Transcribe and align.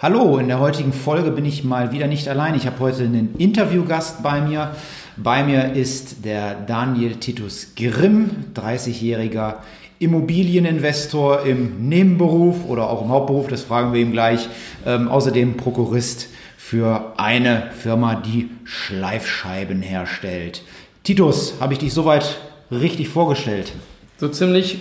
Hallo, 0.00 0.38
in 0.38 0.46
der 0.46 0.60
heutigen 0.60 0.92
Folge 0.92 1.32
bin 1.32 1.44
ich 1.44 1.64
mal 1.64 1.90
wieder 1.90 2.06
nicht 2.06 2.28
allein. 2.28 2.54
Ich 2.54 2.66
habe 2.66 2.78
heute 2.78 3.02
einen 3.02 3.34
Interviewgast 3.36 4.22
bei 4.22 4.40
mir. 4.40 4.70
Bei 5.16 5.42
mir 5.42 5.72
ist 5.72 6.24
der 6.24 6.54
Daniel 6.54 7.16
Titus 7.16 7.72
Grimm, 7.74 8.30
30-jähriger 8.54 9.54
Immobilieninvestor 9.98 11.44
im 11.44 11.88
Nebenberuf 11.88 12.64
oder 12.68 12.88
auch 12.88 13.02
im 13.02 13.08
Hauptberuf, 13.08 13.48
das 13.48 13.62
fragen 13.62 13.92
wir 13.92 14.00
ihm 14.00 14.12
gleich. 14.12 14.48
Ähm, 14.86 15.08
außerdem 15.08 15.56
Prokurist 15.56 16.28
für 16.56 17.14
eine 17.16 17.72
Firma, 17.76 18.14
die 18.14 18.50
Schleifscheiben 18.62 19.82
herstellt. 19.82 20.62
Titus, 21.02 21.54
habe 21.58 21.72
ich 21.72 21.80
dich 21.80 21.92
soweit 21.92 22.38
richtig 22.70 23.08
vorgestellt? 23.08 23.72
So 24.16 24.28
ziemlich 24.28 24.78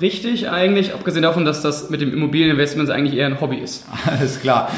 richtig 0.00 0.50
eigentlich, 0.50 0.94
abgesehen 0.94 1.22
davon, 1.22 1.44
dass 1.44 1.62
das 1.62 1.90
mit 1.90 2.00
dem 2.00 2.12
Immobilieninvestment 2.12 2.90
eigentlich 2.90 3.16
eher 3.18 3.26
ein 3.26 3.40
Hobby 3.40 3.56
ist. 3.56 3.86
Alles 4.06 4.40
klar. 4.40 4.70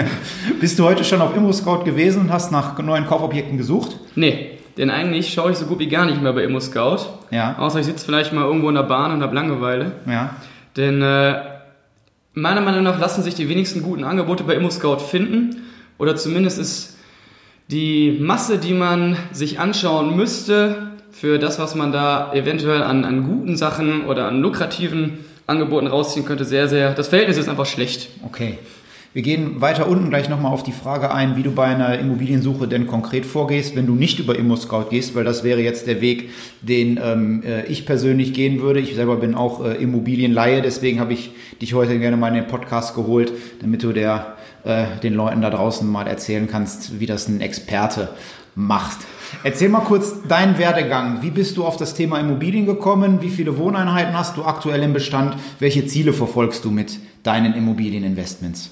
Bist 0.60 0.78
du 0.78 0.84
heute 0.84 1.04
schon 1.04 1.20
auf 1.20 1.36
ImmoScout 1.36 1.84
gewesen 1.84 2.22
und 2.22 2.32
hast 2.32 2.52
nach 2.52 2.78
neuen 2.78 3.06
Kaufobjekten 3.06 3.58
gesucht? 3.58 3.98
Nee, 4.14 4.58
denn 4.76 4.90
eigentlich 4.90 5.32
schaue 5.32 5.52
ich 5.52 5.58
so 5.58 5.66
gut 5.66 5.78
wie 5.78 5.88
gar 5.88 6.06
nicht 6.06 6.22
mehr 6.22 6.32
bei 6.32 6.44
ImmoScout. 6.44 7.00
Ja. 7.30 7.56
Außer 7.58 7.80
ich 7.80 7.86
sitze 7.86 8.04
vielleicht 8.04 8.32
mal 8.32 8.44
irgendwo 8.44 8.68
in 8.68 8.74
der 8.74 8.82
Bahn 8.82 9.12
und 9.12 9.22
habe 9.22 9.34
Langeweile. 9.34 9.92
Ja. 10.06 10.36
Denn 10.76 11.02
äh, 11.02 11.42
meiner 12.34 12.60
Meinung 12.62 12.82
nach 12.82 12.98
lassen 12.98 13.22
sich 13.22 13.34
die 13.34 13.48
wenigsten 13.48 13.82
guten 13.82 14.04
Angebote 14.04 14.44
bei 14.44 14.54
ImmoScout 14.54 14.98
finden. 14.98 15.62
Oder 15.98 16.16
zumindest 16.16 16.58
ist 16.58 16.96
die 17.70 18.18
Masse, 18.20 18.58
die 18.58 18.74
man 18.74 19.16
sich 19.32 19.60
anschauen 19.60 20.16
müsste, 20.16 20.91
für 21.12 21.38
das, 21.38 21.58
was 21.58 21.74
man 21.74 21.92
da 21.92 22.32
eventuell 22.32 22.82
an, 22.82 23.04
an 23.04 23.24
guten 23.24 23.56
Sachen 23.56 24.06
oder 24.06 24.26
an 24.26 24.40
lukrativen 24.40 25.18
Angeboten 25.46 25.86
rausziehen 25.86 26.24
könnte, 26.24 26.44
sehr, 26.44 26.68
sehr. 26.68 26.94
Das 26.94 27.08
Verhältnis 27.08 27.36
ist 27.36 27.48
einfach 27.48 27.66
schlecht. 27.66 28.08
Okay. 28.24 28.58
Wir 29.14 29.20
gehen 29.20 29.60
weiter 29.60 29.88
unten 29.88 30.08
gleich 30.08 30.30
nochmal 30.30 30.52
auf 30.52 30.62
die 30.62 30.72
Frage 30.72 31.12
ein, 31.12 31.36
wie 31.36 31.42
du 31.42 31.52
bei 31.52 31.66
einer 31.66 31.98
Immobiliensuche 31.98 32.66
denn 32.66 32.86
konkret 32.86 33.26
vorgehst, 33.26 33.76
wenn 33.76 33.86
du 33.86 33.94
nicht 33.94 34.18
über 34.18 34.38
ImmoScout 34.38 34.86
gehst, 34.88 35.14
weil 35.14 35.22
das 35.22 35.44
wäre 35.44 35.60
jetzt 35.60 35.86
der 35.86 36.00
Weg, 36.00 36.30
den 36.62 36.98
ähm, 37.02 37.42
äh, 37.44 37.66
ich 37.66 37.84
persönlich 37.84 38.32
gehen 38.32 38.62
würde. 38.62 38.80
Ich 38.80 38.94
selber 38.94 39.16
bin 39.16 39.34
auch 39.34 39.62
äh, 39.62 39.74
Immobilienleihe, 39.74 40.62
deswegen 40.62 40.98
habe 40.98 41.12
ich 41.12 41.32
dich 41.60 41.74
heute 41.74 41.98
gerne 41.98 42.16
mal 42.16 42.28
in 42.28 42.36
den 42.36 42.46
Podcast 42.46 42.94
geholt, 42.94 43.34
damit 43.60 43.82
du 43.82 43.92
der, 43.92 44.38
äh, 44.64 44.84
den 45.02 45.12
Leuten 45.12 45.42
da 45.42 45.50
draußen 45.50 45.86
mal 45.86 46.06
erzählen 46.06 46.48
kannst, 46.50 46.98
wie 46.98 47.06
das 47.06 47.28
ein 47.28 47.42
Experte 47.42 48.08
macht. 48.54 48.96
Erzähl 49.44 49.68
mal 49.68 49.80
kurz 49.80 50.22
deinen 50.28 50.58
Werdegang. 50.58 51.22
Wie 51.22 51.30
bist 51.30 51.56
du 51.56 51.64
auf 51.64 51.76
das 51.76 51.94
Thema 51.94 52.20
Immobilien 52.20 52.66
gekommen? 52.66 53.20
Wie 53.22 53.30
viele 53.30 53.56
Wohneinheiten 53.58 54.16
hast 54.16 54.36
du 54.36 54.44
aktuell 54.44 54.82
im 54.82 54.92
Bestand? 54.92 55.36
Welche 55.58 55.86
Ziele 55.86 56.12
verfolgst 56.12 56.64
du 56.64 56.70
mit 56.70 56.98
deinen 57.22 57.54
Immobilieninvestments? 57.54 58.70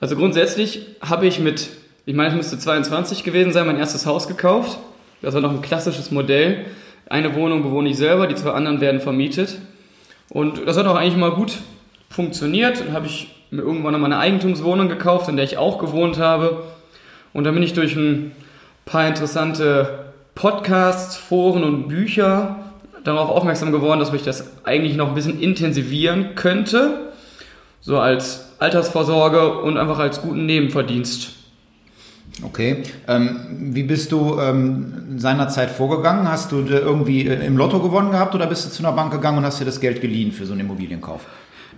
Also 0.00 0.16
grundsätzlich 0.16 0.86
habe 1.00 1.26
ich 1.26 1.40
mit, 1.40 1.70
ich 2.06 2.14
meine, 2.14 2.30
es 2.30 2.34
müsste 2.34 2.58
22 2.58 3.24
gewesen 3.24 3.52
sein, 3.52 3.66
mein 3.66 3.78
erstes 3.78 4.06
Haus 4.06 4.28
gekauft. 4.28 4.78
Das 5.22 5.34
war 5.34 5.40
noch 5.40 5.52
ein 5.52 5.62
klassisches 5.62 6.10
Modell. 6.10 6.66
Eine 7.08 7.34
Wohnung 7.34 7.62
bewohne 7.62 7.90
ich 7.90 7.96
selber, 7.96 8.26
die 8.26 8.34
zwei 8.34 8.50
anderen 8.50 8.80
werden 8.80 9.00
vermietet. 9.00 9.58
Und 10.28 10.66
das 10.66 10.76
hat 10.76 10.86
auch 10.86 10.94
eigentlich 10.94 11.16
mal 11.16 11.32
gut 11.32 11.58
funktioniert. 12.08 12.80
Dann 12.80 12.92
habe 12.92 13.06
ich 13.06 13.34
mir 13.50 13.62
irgendwann 13.62 13.92
noch 13.92 13.98
mal 13.98 14.06
eine 14.06 14.18
Eigentumswohnung 14.18 14.88
gekauft, 14.88 15.28
in 15.28 15.36
der 15.36 15.44
ich 15.44 15.58
auch 15.58 15.78
gewohnt 15.78 16.18
habe. 16.18 16.62
Und 17.32 17.44
dann 17.44 17.54
bin 17.54 17.62
ich 17.62 17.74
durch 17.74 17.96
ein 17.96 18.32
paar 18.90 19.06
interessante 19.06 20.12
Podcasts, 20.34 21.16
Foren 21.16 21.62
und 21.62 21.88
Bücher 21.88 22.56
darauf 23.04 23.30
aufmerksam 23.30 23.72
geworden, 23.72 24.00
dass 24.00 24.12
ich 24.12 24.22
das 24.22 24.64
eigentlich 24.64 24.96
noch 24.96 25.08
ein 25.08 25.14
bisschen 25.14 25.40
intensivieren 25.40 26.34
könnte. 26.34 27.12
So 27.80 27.98
als 27.98 28.50
Altersvorsorge 28.58 29.60
und 29.60 29.78
einfach 29.78 29.98
als 29.98 30.20
guten 30.20 30.44
Nebenverdienst. 30.44 31.30
Okay. 32.42 32.82
Ähm, 33.06 33.40
wie 33.74 33.84
bist 33.84 34.12
du 34.12 34.38
ähm, 34.40 35.18
seinerzeit 35.18 35.70
vorgegangen? 35.70 36.28
Hast 36.28 36.52
du 36.52 36.64
irgendwie 36.66 37.26
äh, 37.26 37.46
im 37.46 37.56
Lotto 37.56 37.80
gewonnen 37.80 38.10
gehabt 38.10 38.34
oder 38.34 38.46
bist 38.46 38.66
du 38.66 38.70
zu 38.70 38.82
einer 38.82 38.92
Bank 38.92 39.12
gegangen 39.12 39.38
und 39.38 39.44
hast 39.44 39.60
dir 39.60 39.64
das 39.64 39.80
Geld 39.80 40.00
geliehen 40.00 40.32
für 40.32 40.46
so 40.46 40.52
einen 40.52 40.62
Immobilienkauf? 40.62 41.22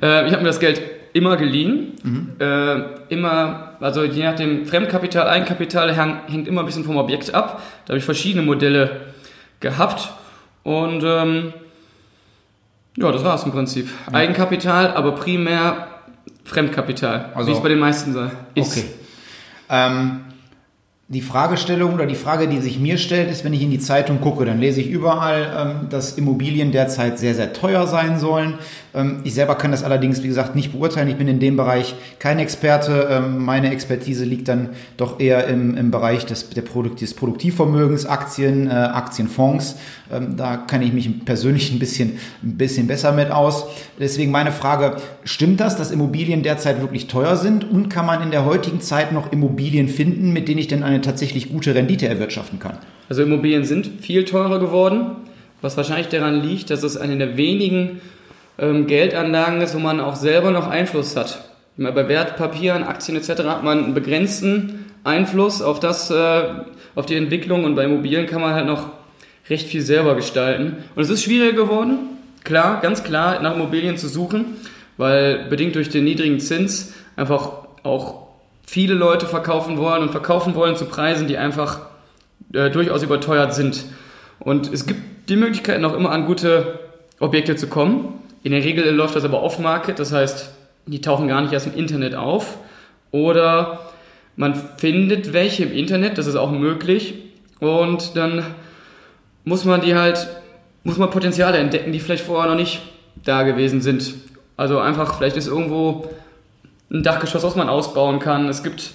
Äh, 0.01 0.27
ich 0.27 0.33
habe 0.33 0.43
mir 0.43 0.49
das 0.49 0.61
Geld 0.61 0.81
immer 1.13 1.37
geliehen. 1.37 1.93
Mhm. 2.03 2.29
Äh, 2.39 2.83
immer, 3.09 3.77
also 3.81 4.05
je 4.05 4.25
nachdem, 4.25 4.67
Fremdkapital, 4.67 5.29
Eigenkapital 5.29 5.95
hängt 5.95 6.49
immer 6.49 6.61
ein 6.61 6.67
bisschen 6.67 6.85
vom 6.85 6.97
Objekt 6.97 7.35
ab. 7.35 7.63
Da 7.85 7.91
habe 7.91 7.99
ich 7.99 8.05
verschiedene 8.05 8.45
Modelle 8.45 9.03
gehabt. 9.61 10.13
Und 10.63 11.03
ähm, 11.05 11.53
ja, 12.97 13.11
das 13.11 13.25
war 13.25 13.35
es 13.35 13.45
im 13.45 13.53
Prinzip. 13.53 13.89
Ja. 14.07 14.15
Eigenkapital, 14.15 14.93
aber 14.95 15.13
primär 15.13 15.89
Fremdkapital, 16.45 17.31
also, 17.35 17.49
wie 17.49 17.55
es 17.55 17.63
bei 17.63 17.69
den 17.69 17.79
meisten 17.79 18.17
ist. 18.55 18.73
Okay. 18.77 18.85
Ähm, 19.69 20.21
die 21.13 21.21
Fragestellung 21.21 21.93
oder 21.93 22.07
die 22.07 22.15
Frage, 22.15 22.49
die 22.49 22.59
sich 22.63 22.81
mir 22.81 22.97
stellt, 22.97 23.31
ist, 23.31 23.45
wenn 23.45 23.53
ich 23.53 23.61
in 23.61 23.71
die 23.71 23.79
Zeitung 23.79 24.23
gucke, 24.23 24.47
dann 24.47 24.59
lese 24.61 24.81
ich 24.81 24.89
überall, 24.89 25.77
ähm, 25.83 25.89
dass 25.91 26.17
Immobilien 26.17 26.73
derzeit 26.73 27.19
sehr, 27.19 27.35
sehr 27.35 27.53
teuer 27.53 27.87
sein 27.87 28.19
sollen. 28.19 28.55
Ähm, 28.95 29.21
ich 29.23 29.35
selber 29.35 29.57
kann 29.57 29.73
das 29.73 29.85
allerdings, 29.85 30.23
wie 30.23 30.29
gesagt, 30.29 30.57
nicht 30.57 30.73
beurteilen. 30.73 31.09
Ich 31.09 31.17
bin 31.17 31.29
in 31.29 31.39
dem 31.39 31.59
Bereich 31.59 31.95
kein 32.19 32.39
Experte. 32.39 33.09
Ähm, 33.11 33.45
meine 33.45 33.73
Expertise 33.73 34.25
liegt 34.25 34.49
dann 34.49 34.71
doch 34.97 35.21
eher 35.21 35.49
im, 35.49 35.77
im 35.77 35.91
Bereich 35.91 36.25
des, 36.25 36.49
der 36.49 36.63
Produkt, 36.63 37.03
des 37.03 37.13
Produktivvermögens, 37.13 38.07
Aktien, 38.07 38.69
äh, 38.69 38.71
Aktienfonds. 38.71 39.77
Da 40.37 40.59
kann 40.59 40.83
ich 40.83 40.93
mich 40.93 41.25
persönlich 41.25 41.73
ein 41.73 41.79
bisschen, 41.79 42.19
ein 42.43 42.59
bisschen 42.59 42.87
besser 42.87 43.13
mit 43.13 43.31
aus. 43.31 43.65
Deswegen 43.99 44.31
meine 44.31 44.53
Frage, 44.53 44.97
stimmt 45.25 45.59
das, 45.61 45.79
dass 45.79 45.91
Immobilien 45.91 46.43
derzeit 46.43 46.83
wirklich 46.83 47.07
teuer 47.07 47.37
sind? 47.37 47.65
Und 47.65 47.89
kann 47.89 48.05
man 48.05 48.23
in 48.23 48.31
der 48.31 48.45
heutigen 48.45 48.83
Zeit 48.83 49.13
noch 49.13 49.33
Immobilien 49.33 49.89
finden, 49.89 50.35
mit 50.35 50.49
denen 50.49 50.59
ich 50.59 50.69
denn 50.69 50.83
eine 50.83 51.01
tatsächlich 51.03 51.51
gute 51.51 51.75
Rendite 51.75 52.09
erwirtschaften 52.09 52.59
kann? 52.59 52.79
Also 53.09 53.23
Immobilien 53.23 53.65
sind 53.65 54.01
viel 54.01 54.25
teurer 54.25 54.59
geworden, 54.59 55.17
was 55.61 55.77
wahrscheinlich 55.77 56.09
daran 56.09 56.43
liegt, 56.43 56.71
dass 56.71 56.83
es 56.83 56.97
eine 56.97 57.17
der 57.17 57.37
wenigen 57.37 58.01
ähm, 58.59 58.87
Geldanlagen 58.87 59.61
ist, 59.61 59.75
wo 59.75 59.79
man 59.79 60.01
auch 60.01 60.17
selber 60.17 60.51
noch 60.51 60.69
Einfluss 60.69 61.17
hat. 61.17 61.45
Bei 61.77 62.09
Wertpapieren, 62.09 62.85
Aktien 62.85 63.17
etc. 63.17 63.45
hat 63.45 63.65
man 63.65 63.85
einen 63.85 63.95
begrenzten 63.95 64.85
Einfluss 65.05 65.63
auf 65.63 65.81
das, 65.81 66.11
äh, 66.11 66.43
auf 66.95 67.07
die 67.07 67.17
Entwicklung 67.17 67.65
und 67.65 67.75
bei 67.75 67.85
Immobilien 67.85 68.27
kann 68.27 68.41
man 68.41 68.55
halt 68.55 68.67
noch 68.67 68.91
recht 69.49 69.67
viel 69.67 69.83
selber 69.83 70.15
gestalten. 70.15 70.77
Und 70.95 71.03
es 71.03 71.11
ist 71.11 71.23
schwieriger 71.23 71.55
geworden, 71.55 71.99
klar, 72.45 72.81
ganz 72.81 73.03
klar, 73.03 73.41
nach 73.41 73.55
Immobilien 73.55 73.97
zu 73.97 74.09
suchen, 74.09 74.45
weil 74.97 75.47
bedingt 75.49 75.75
durch 75.75 75.89
den 75.89 76.05
niedrigen 76.05 76.41
Zins 76.41 76.95
einfach 77.17 77.51
auch 77.83 78.29
viele 78.73 78.95
Leute 78.95 79.27
verkaufen 79.27 79.77
wollen 79.77 80.01
und 80.01 80.13
verkaufen 80.13 80.55
wollen 80.55 80.77
zu 80.77 80.87
Preisen, 80.87 81.29
die 81.29 81.37
einfach 81.37 81.81
äh, 82.55 82.71
durchaus 82.71 83.03
überteuert 83.03 83.53
sind. 83.53 83.85
Und 84.39 84.73
es 84.73 84.87
gibt 84.87 85.29
die 85.29 85.37
Möglichkeit, 85.37 85.83
noch 85.83 85.95
immer 85.95 86.11
an 86.11 86.25
gute 86.25 86.81
Objekte 87.21 87.55
zu 87.55 87.67
kommen. 87.67 88.15
In 88.43 88.53
der 88.53 88.65
Regel 88.65 88.89
läuft 88.89 89.15
das 89.15 89.27
aber 89.27 89.43
off-market, 89.43 89.99
das 89.99 90.11
heißt, 90.11 90.55
die 90.87 91.03
tauchen 91.03 91.29
gar 91.29 91.43
nicht 91.43 91.53
erst 91.53 91.67
im 91.67 91.75
Internet 91.75 92.15
auf. 92.15 92.57
Oder 93.11 93.91
man 94.37 94.55
findet 94.79 95.35
welche 95.35 95.65
im 95.65 95.73
Internet, 95.73 96.17
das 96.17 96.27
ist 96.27 96.37
auch 96.37 96.51
möglich. 96.51 97.13
Und 97.61 98.17
dann 98.17 98.43
muss 99.45 99.67
man 99.67 99.83
die 99.83 99.97
halt, 99.97 100.29
muss 100.83 100.97
man 100.97 101.11
Potenziale 101.11 101.59
entdecken, 101.59 101.93
die 101.93 102.01
vielleicht 102.01 102.25
vorher 102.25 102.51
noch 102.51 102.57
nicht 102.57 102.81
da 103.23 103.43
gewesen 103.43 103.83
sind. 103.83 104.15
Also 104.57 104.79
einfach, 104.79 105.19
vielleicht 105.19 105.37
ist 105.37 105.47
irgendwo 105.47 106.09
ein 106.93 107.03
Dachgeschoss, 107.03 107.43
was 107.43 107.57
man 107.57 107.69
ausbauen 107.69 108.19
kann. 108.19 108.49
Es 108.49 108.63
gibt, 108.63 108.93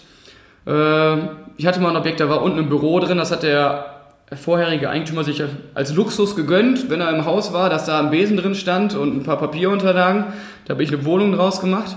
äh, 0.65 1.17
ich 1.57 1.65
hatte 1.65 1.79
mal 1.79 1.89
ein 1.89 1.95
Objekt, 1.97 2.19
da 2.19 2.29
war 2.29 2.41
unten 2.41 2.59
ein 2.59 2.69
Büro 2.69 2.99
drin, 2.99 3.17
das 3.17 3.31
hat 3.31 3.43
der 3.43 3.93
vorherige 4.35 4.89
Eigentümer 4.89 5.23
sich 5.23 5.41
als 5.73 5.93
Luxus 5.93 6.35
gegönnt, 6.35 6.89
wenn 6.89 6.99
er 6.99 7.09
im 7.15 7.25
Haus 7.25 7.53
war, 7.53 7.69
dass 7.69 7.85
da 7.85 7.99
ein 7.99 8.11
Besen 8.11 8.35
drin 8.37 8.55
stand 8.55 8.93
und 8.93 9.15
ein 9.15 9.23
paar 9.23 9.37
Papierunterlagen. 9.37 10.25
Da 10.65 10.73
habe 10.73 10.83
ich 10.83 10.93
eine 10.93 11.05
Wohnung 11.05 11.31
draus 11.31 11.61
gemacht, 11.61 11.95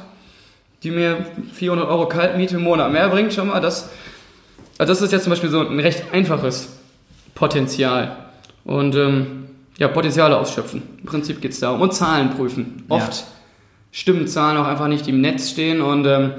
die 0.82 0.93
mir 0.93 1.26
400 1.52 1.88
Euro 1.88 2.06
Kaltmiete 2.06 2.56
im 2.56 2.62
Monat 2.62 2.93
mehr 2.93 3.08
bringt 3.08 3.32
schon 3.32 3.49
mal. 3.49 3.61
Das, 3.61 3.91
also 4.79 4.93
das 4.93 5.02
ist 5.02 5.12
jetzt 5.12 5.25
zum 5.25 5.31
Beispiel 5.31 5.50
so 5.50 5.61
ein 5.61 5.81
recht 5.81 6.05
einfaches 6.12 6.79
Potenzial. 7.35 8.17
Und 8.64 8.94
ähm, 8.94 9.49
ja, 9.79 9.88
Potenziale 9.88 10.37
ausschöpfen. 10.37 10.82
Im 10.99 11.06
Prinzip 11.06 11.41
geht 11.41 11.52
es 11.52 11.61
darum. 11.61 11.81
Und 11.81 11.94
Zahlen 11.94 12.31
prüfen. 12.31 12.85
Oft 12.88 13.12
ja. 13.12 13.26
Stimmen 13.93 14.27
Zahlen 14.27 14.57
auch 14.57 14.67
einfach 14.67 14.89
nicht, 14.89 15.09
im 15.09 15.21
Netz 15.21 15.51
stehen. 15.51 15.81
Und 15.81 16.07
ähm, 16.07 16.33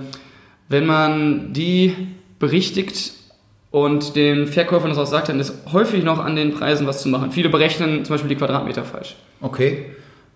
wenn 0.69 0.85
man 0.85 1.53
die 1.53 1.95
berichtigt, 2.39 3.13
und 3.71 4.17
den 4.17 4.47
Verkäufern 4.47 4.89
das 4.89 4.99
auch 4.99 5.05
sagt, 5.05 5.29
dann 5.29 5.39
ist 5.39 5.53
häufig 5.71 6.03
noch 6.03 6.19
an 6.19 6.35
den 6.35 6.53
Preisen 6.53 6.85
was 6.85 7.01
zu 7.01 7.09
machen. 7.09 7.31
Viele 7.31 7.49
berechnen 7.49 8.03
zum 8.03 8.13
Beispiel 8.13 8.29
die 8.29 8.35
Quadratmeter 8.35 8.83
falsch. 8.83 9.15
Okay. 9.39 9.85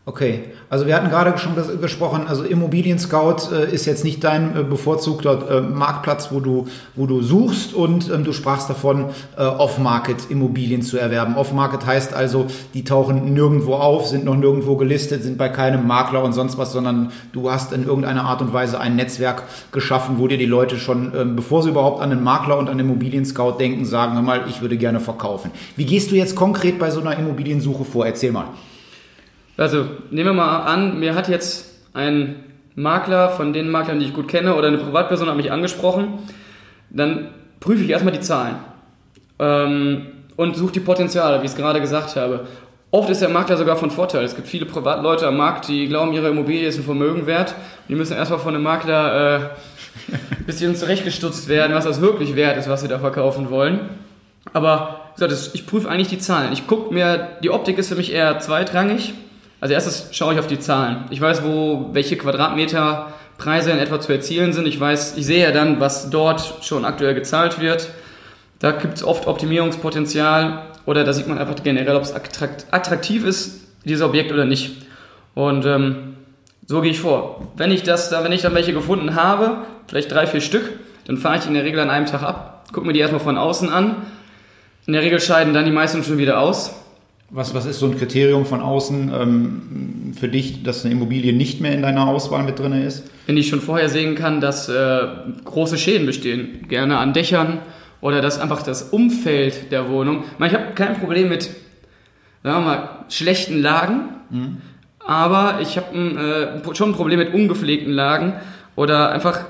Okay, 0.07 0.41
also 0.69 0.85
wir 0.85 0.95
hatten 0.95 1.09
gerade 1.09 1.35
schon 1.39 1.55
gesprochen, 1.81 2.27
also 2.27 2.43
Immobilien 2.43 2.99
Scout 2.99 3.51
äh, 3.51 3.73
ist 3.73 3.87
jetzt 3.87 4.03
nicht 4.03 4.23
dein 4.23 4.55
äh, 4.55 4.61
bevorzugter 4.61 5.49
äh, 5.49 5.61
Marktplatz, 5.61 6.31
wo 6.31 6.39
du, 6.39 6.67
wo 6.95 7.07
du 7.07 7.23
suchst 7.23 7.73
und 7.73 8.11
ähm, 8.11 8.23
du 8.23 8.31
sprachst 8.31 8.69
davon, 8.69 9.05
äh, 9.35 9.41
Off-Market 9.41 10.29
Immobilien 10.29 10.83
zu 10.83 10.99
erwerben. 10.99 11.35
Off-Market 11.35 11.87
heißt 11.87 12.13
also, 12.13 12.45
die 12.75 12.83
tauchen 12.83 13.33
nirgendwo 13.33 13.73
auf, 13.73 14.05
sind 14.05 14.25
noch 14.25 14.35
nirgendwo 14.35 14.75
gelistet, 14.75 15.23
sind 15.23 15.39
bei 15.39 15.49
keinem 15.49 15.87
Makler 15.87 16.23
und 16.23 16.33
sonst 16.33 16.59
was, 16.59 16.71
sondern 16.71 17.11
du 17.33 17.49
hast 17.49 17.73
in 17.73 17.83
irgendeiner 17.83 18.25
Art 18.25 18.43
und 18.43 18.53
Weise 18.53 18.79
ein 18.79 18.95
Netzwerk 18.95 19.41
geschaffen, 19.71 20.19
wo 20.19 20.27
dir 20.27 20.37
die 20.37 20.45
Leute 20.45 20.77
schon, 20.77 21.13
ähm, 21.17 21.35
bevor 21.35 21.63
sie 21.63 21.69
überhaupt 21.69 21.99
an 21.99 22.11
den 22.11 22.23
Makler 22.23 22.59
und 22.59 22.69
an 22.69 22.77
Immobilien 22.77 23.25
Scout 23.25 23.53
denken, 23.59 23.85
sagen, 23.85 24.13
hör 24.13 24.21
mal, 24.21 24.43
ich 24.47 24.61
würde 24.61 24.77
gerne 24.77 24.99
verkaufen. 24.99 25.49
Wie 25.75 25.85
gehst 25.87 26.11
du 26.11 26.15
jetzt 26.15 26.35
konkret 26.35 26.77
bei 26.77 26.91
so 26.91 26.99
einer 27.01 27.17
Immobiliensuche 27.17 27.85
vor? 27.85 28.05
Erzähl 28.05 28.31
mal. 28.31 28.49
Also 29.57 29.87
nehmen 30.11 30.29
wir 30.29 30.33
mal 30.33 30.59
an, 30.61 30.99
mir 30.99 31.15
hat 31.15 31.29
jetzt 31.29 31.73
ein 31.93 32.43
Makler 32.75 33.29
von 33.29 33.53
den 33.53 33.69
Maklern, 33.69 33.99
die 33.99 34.07
ich 34.07 34.13
gut 34.13 34.27
kenne, 34.27 34.55
oder 34.55 34.67
eine 34.67 34.77
Privatperson 34.77 35.29
hat 35.29 35.37
mich 35.37 35.51
angesprochen, 35.51 36.19
dann 36.89 37.29
prüfe 37.59 37.83
ich 37.83 37.89
erstmal 37.89 38.13
die 38.13 38.19
Zahlen 38.19 38.55
ähm, 39.39 40.07
und 40.35 40.55
suche 40.57 40.73
die 40.73 40.79
Potenziale, 40.81 41.41
wie 41.41 41.45
ich 41.45 41.51
es 41.51 41.57
gerade 41.57 41.79
gesagt 41.79 42.15
habe. 42.15 42.47
Oft 42.91 43.09
ist 43.09 43.21
der 43.21 43.29
Makler 43.29 43.57
sogar 43.57 43.75
von 43.75 43.91
Vorteil. 43.91 44.23
Es 44.23 44.35
gibt 44.35 44.47
viele 44.47 44.65
Privatleute 44.65 45.27
am 45.27 45.37
Markt, 45.37 45.67
die 45.67 45.87
glauben, 45.87 46.13
ihre 46.13 46.29
Immobilie 46.29 46.67
ist 46.67 46.77
ein 46.77 46.83
Vermögen 46.83 47.25
wert. 47.25 47.55
Die 47.89 47.95
müssen 47.95 48.15
erstmal 48.15 48.39
von 48.39 48.55
einem 48.55 48.63
Makler 48.63 49.35
äh, 49.35 49.39
ein 50.13 50.45
bisschen 50.45 50.75
zurechtgestutzt 50.75 51.47
werden, 51.47 51.73
was 51.73 51.85
das 51.85 51.99
wirklich 51.99 52.35
wert 52.35 52.57
ist, 52.57 52.69
was 52.69 52.81
sie 52.81 52.87
da 52.87 52.99
verkaufen 52.99 53.49
wollen. 53.49 53.81
Aber 54.53 55.11
ich 55.53 55.65
prüfe 55.65 55.89
eigentlich 55.89 56.09
die 56.09 56.19
Zahlen. 56.19 56.53
Ich 56.53 56.67
gucke 56.67 56.93
mir, 56.93 57.29
die 57.43 57.49
Optik 57.49 57.77
ist 57.77 57.89
für 57.89 57.95
mich 57.95 58.13
eher 58.13 58.39
zweitrangig. 58.39 59.13
Also 59.65 59.73
erstes 59.73 60.09
schaue 60.11 60.35
ich 60.35 60.39
auf 60.39 60.45
die 60.45 60.59
Zahlen. 60.59 61.05
Ich 61.09 61.19
weiß, 61.19 61.43
wo 61.43 61.89
welche 61.91 62.17
Quadratmeterpreise 62.17 63.71
in 63.71 63.79
etwa 63.79 63.99
zu 63.99 64.11
erzielen 64.11 64.53
sind. 64.53 64.67
Ich 64.67 64.79
weiß, 64.79 65.17
ich 65.17 65.25
sehe 65.25 65.41
ja 65.41 65.51
dann, 65.51 65.79
was 65.79 66.11
dort 66.11 66.59
schon 66.61 66.85
aktuell 66.85 67.15
gezahlt 67.15 67.59
wird. 67.59 67.89
Da 68.59 68.73
gibt 68.73 68.93
es 68.93 69.03
oft 69.03 69.25
Optimierungspotenzial 69.25 70.67
oder 70.85 71.03
da 71.03 71.13
sieht 71.13 71.27
man 71.27 71.39
einfach 71.39 71.55
generell, 71.63 71.95
ob 71.95 72.03
es 72.03 72.13
attraktiv 72.13 73.25
ist, 73.25 73.61
dieses 73.85 74.03
Objekt 74.03 74.31
oder 74.31 74.45
nicht. 74.45 74.83
Und 75.33 75.65
ähm, 75.65 76.17
so 76.67 76.81
gehe 76.81 76.91
ich 76.91 76.99
vor. 76.99 77.47
Wenn 77.57 77.71
ich 77.71 77.81
das, 77.81 78.11
wenn 78.11 78.33
ich 78.33 78.43
dann 78.43 78.53
welche 78.53 78.71
gefunden 78.71 79.15
habe, 79.15 79.63
vielleicht 79.87 80.11
drei, 80.11 80.27
vier 80.27 80.41
Stück, 80.41 80.73
dann 81.07 81.17
fahre 81.17 81.39
ich 81.39 81.47
in 81.47 81.55
der 81.55 81.63
Regel 81.63 81.79
an 81.79 81.89
einem 81.89 82.05
Tag 82.05 82.21
ab, 82.21 82.65
gucke 82.71 82.85
mir 82.85 82.93
die 82.93 82.99
erstmal 82.99 83.19
von 83.19 83.35
außen 83.35 83.71
an. 83.71 83.95
In 84.85 84.93
der 84.93 85.01
Regel 85.01 85.19
scheiden 85.19 85.55
dann 85.55 85.65
die 85.65 85.71
meisten 85.71 86.03
schon 86.03 86.19
wieder 86.19 86.39
aus 86.39 86.84
was, 87.29 87.53
was 87.53 87.65
ist 87.65 87.79
so 87.79 87.87
ein 87.87 87.97
Kriterium 87.97 88.45
von 88.45 88.61
außen 88.61 89.11
ähm, 89.13 90.13
für 90.17 90.27
dich, 90.27 90.63
dass 90.63 90.85
eine 90.85 90.93
Immobilie 90.93 91.33
nicht 91.33 91.59
mehr 91.59 91.73
in 91.73 91.81
deiner 91.81 92.07
Auswahl 92.07 92.43
mit 92.43 92.59
drin 92.59 92.73
ist? 92.73 93.09
Wenn 93.25 93.37
ich 93.37 93.47
schon 93.47 93.61
vorher 93.61 93.89
sehen 93.89 94.15
kann, 94.15 94.41
dass 94.41 94.69
äh, 94.69 95.07
große 95.43 95.77
Schäden 95.77 96.05
bestehen, 96.05 96.67
gerne 96.67 96.97
an 96.97 97.13
Dächern 97.13 97.59
oder 98.01 98.21
dass 98.21 98.39
einfach 98.39 98.61
das 98.61 98.83
Umfeld 98.83 99.71
der 99.71 99.89
Wohnung. 99.89 100.23
Ich, 100.39 100.45
ich 100.45 100.53
habe 100.53 100.73
kein 100.75 100.97
Problem 100.99 101.29
mit, 101.29 101.43
sagen 102.43 102.59
wir 102.59 102.59
mal, 102.61 102.89
schlechten 103.09 103.59
Lagen, 103.59 104.09
mhm. 104.29 104.57
aber 104.99 105.59
ich 105.61 105.77
habe 105.77 105.97
äh, 105.97 106.75
schon 106.75 106.91
ein 106.91 106.95
Problem 106.95 107.17
mit 107.17 107.33
ungepflegten 107.33 107.91
Lagen 107.91 108.33
oder 108.75 109.11
einfach 109.11 109.45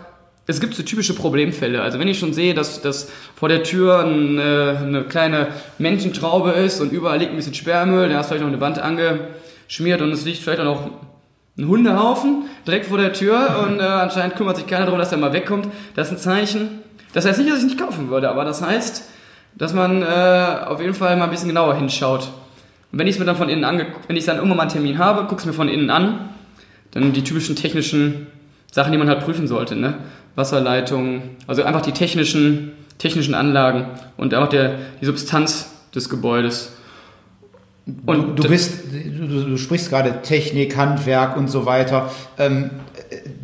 es 0.48 0.60
gibt 0.60 0.76
so 0.76 0.84
typische 0.84 1.16
Problemfälle. 1.16 1.82
Also 1.82 2.00
wenn 2.00 2.08
ich 2.08 2.20
schon 2.20 2.34
sehe, 2.34 2.54
dass, 2.54 2.82
dass 2.82 3.12
vor 3.36 3.50
der 3.50 3.64
Tür 3.64 4.00
eine, 4.00 4.80
eine 4.82 5.04
kleine 5.04 5.48
Menschentraube 5.80 6.52
ist 6.52 6.82
und 6.82 6.92
überall 6.92 7.18
liegt 7.18 7.32
ein 7.32 7.38
bisschen 7.38 7.56
Sperrmüll, 7.56 8.10
da 8.10 8.20
ist 8.20 8.28
vielleicht 8.28 8.44
noch 8.44 8.52
eine 8.52 8.62
Wand 8.62 8.80
angeschmiert 8.80 10.02
und 10.02 10.12
es 10.12 10.24
liegt 10.24 10.40
vielleicht 10.40 10.60
auch 10.60 10.66
noch 10.66 10.90
ein 11.58 11.68
Hundehaufen 11.68 12.44
direkt 12.68 12.86
vor 12.88 12.98
der 12.98 13.14
Tür 13.14 13.66
und 13.66 13.80
äh, 13.80 13.84
anscheinend 13.84 14.36
kümmert 14.36 14.58
sich 14.58 14.68
keiner 14.68 14.86
darum, 14.86 15.00
dass 15.00 15.12
er 15.12 15.18
mal 15.18 15.34
wegkommt. 15.34 15.68
Das 15.96 16.08
ist 16.08 16.14
ein 16.14 16.20
Zeichen. 16.20 16.68
Das 17.14 17.26
heißt 17.26 17.40
nicht, 17.40 17.50
dass 17.50 17.60
ich 17.60 17.66
nicht 17.66 17.80
kaufen 17.80 18.10
würde, 18.10 18.30
aber 18.30 18.44
das 18.44 18.62
heißt, 18.62 19.10
dass 19.56 19.74
man 19.74 20.02
äh, 20.02 20.06
auf 20.66 20.82
jeden 20.82 20.94
Fall 20.94 21.16
mal 21.16 21.24
ein 21.24 21.30
bisschen 21.32 21.48
genauer 21.48 21.76
hinschaut. 21.76 22.30
Und 22.92 23.00
wenn 23.00 23.08
ich 23.08 23.16
es 23.16 23.20
mir 23.20 23.26
dann 23.26 23.38
von 23.38 23.50
innen 23.50 23.64
ange 23.64 23.88
wenn 24.08 24.18
ich 24.18 24.26
dann 24.26 24.36
irgendwann 24.36 24.58
mal 24.58 24.64
einen 24.64 24.72
Termin 24.72 24.98
habe, 24.98 25.22
gucke 25.24 25.40
es 25.40 25.46
mir 25.46 25.54
von 25.54 25.70
innen 25.70 25.90
an, 25.90 26.30
dann 26.92 27.14
die 27.14 27.24
typischen 27.24 27.56
technischen 27.56 28.28
Sachen, 28.72 28.92
die 28.92 28.98
man 28.98 29.08
halt 29.08 29.22
prüfen 29.22 29.48
sollte. 29.48 29.76
Ne? 29.76 29.96
Wasserleitungen, 30.36 31.38
also 31.48 31.64
einfach 31.64 31.82
die 31.82 31.92
technischen, 31.92 32.74
technischen 32.98 33.34
Anlagen 33.34 33.88
und 34.18 34.34
auch 34.36 34.48
der, 34.48 34.76
die 35.02 35.06
Substanz 35.06 35.72
des 35.94 36.10
Gebäudes. 36.10 36.74
Und 38.06 38.38
du, 38.38 38.44
du 38.44 38.50
bist, 38.50 38.86
du, 38.92 39.28
du, 39.28 39.58
sprichst 39.58 39.90
gerade 39.90 40.22
Technik, 40.24 40.76
Handwerk 40.76 41.38
und 41.38 41.50
so 41.50 41.66
weiter. 41.66 42.10
Ähm, 42.40 42.72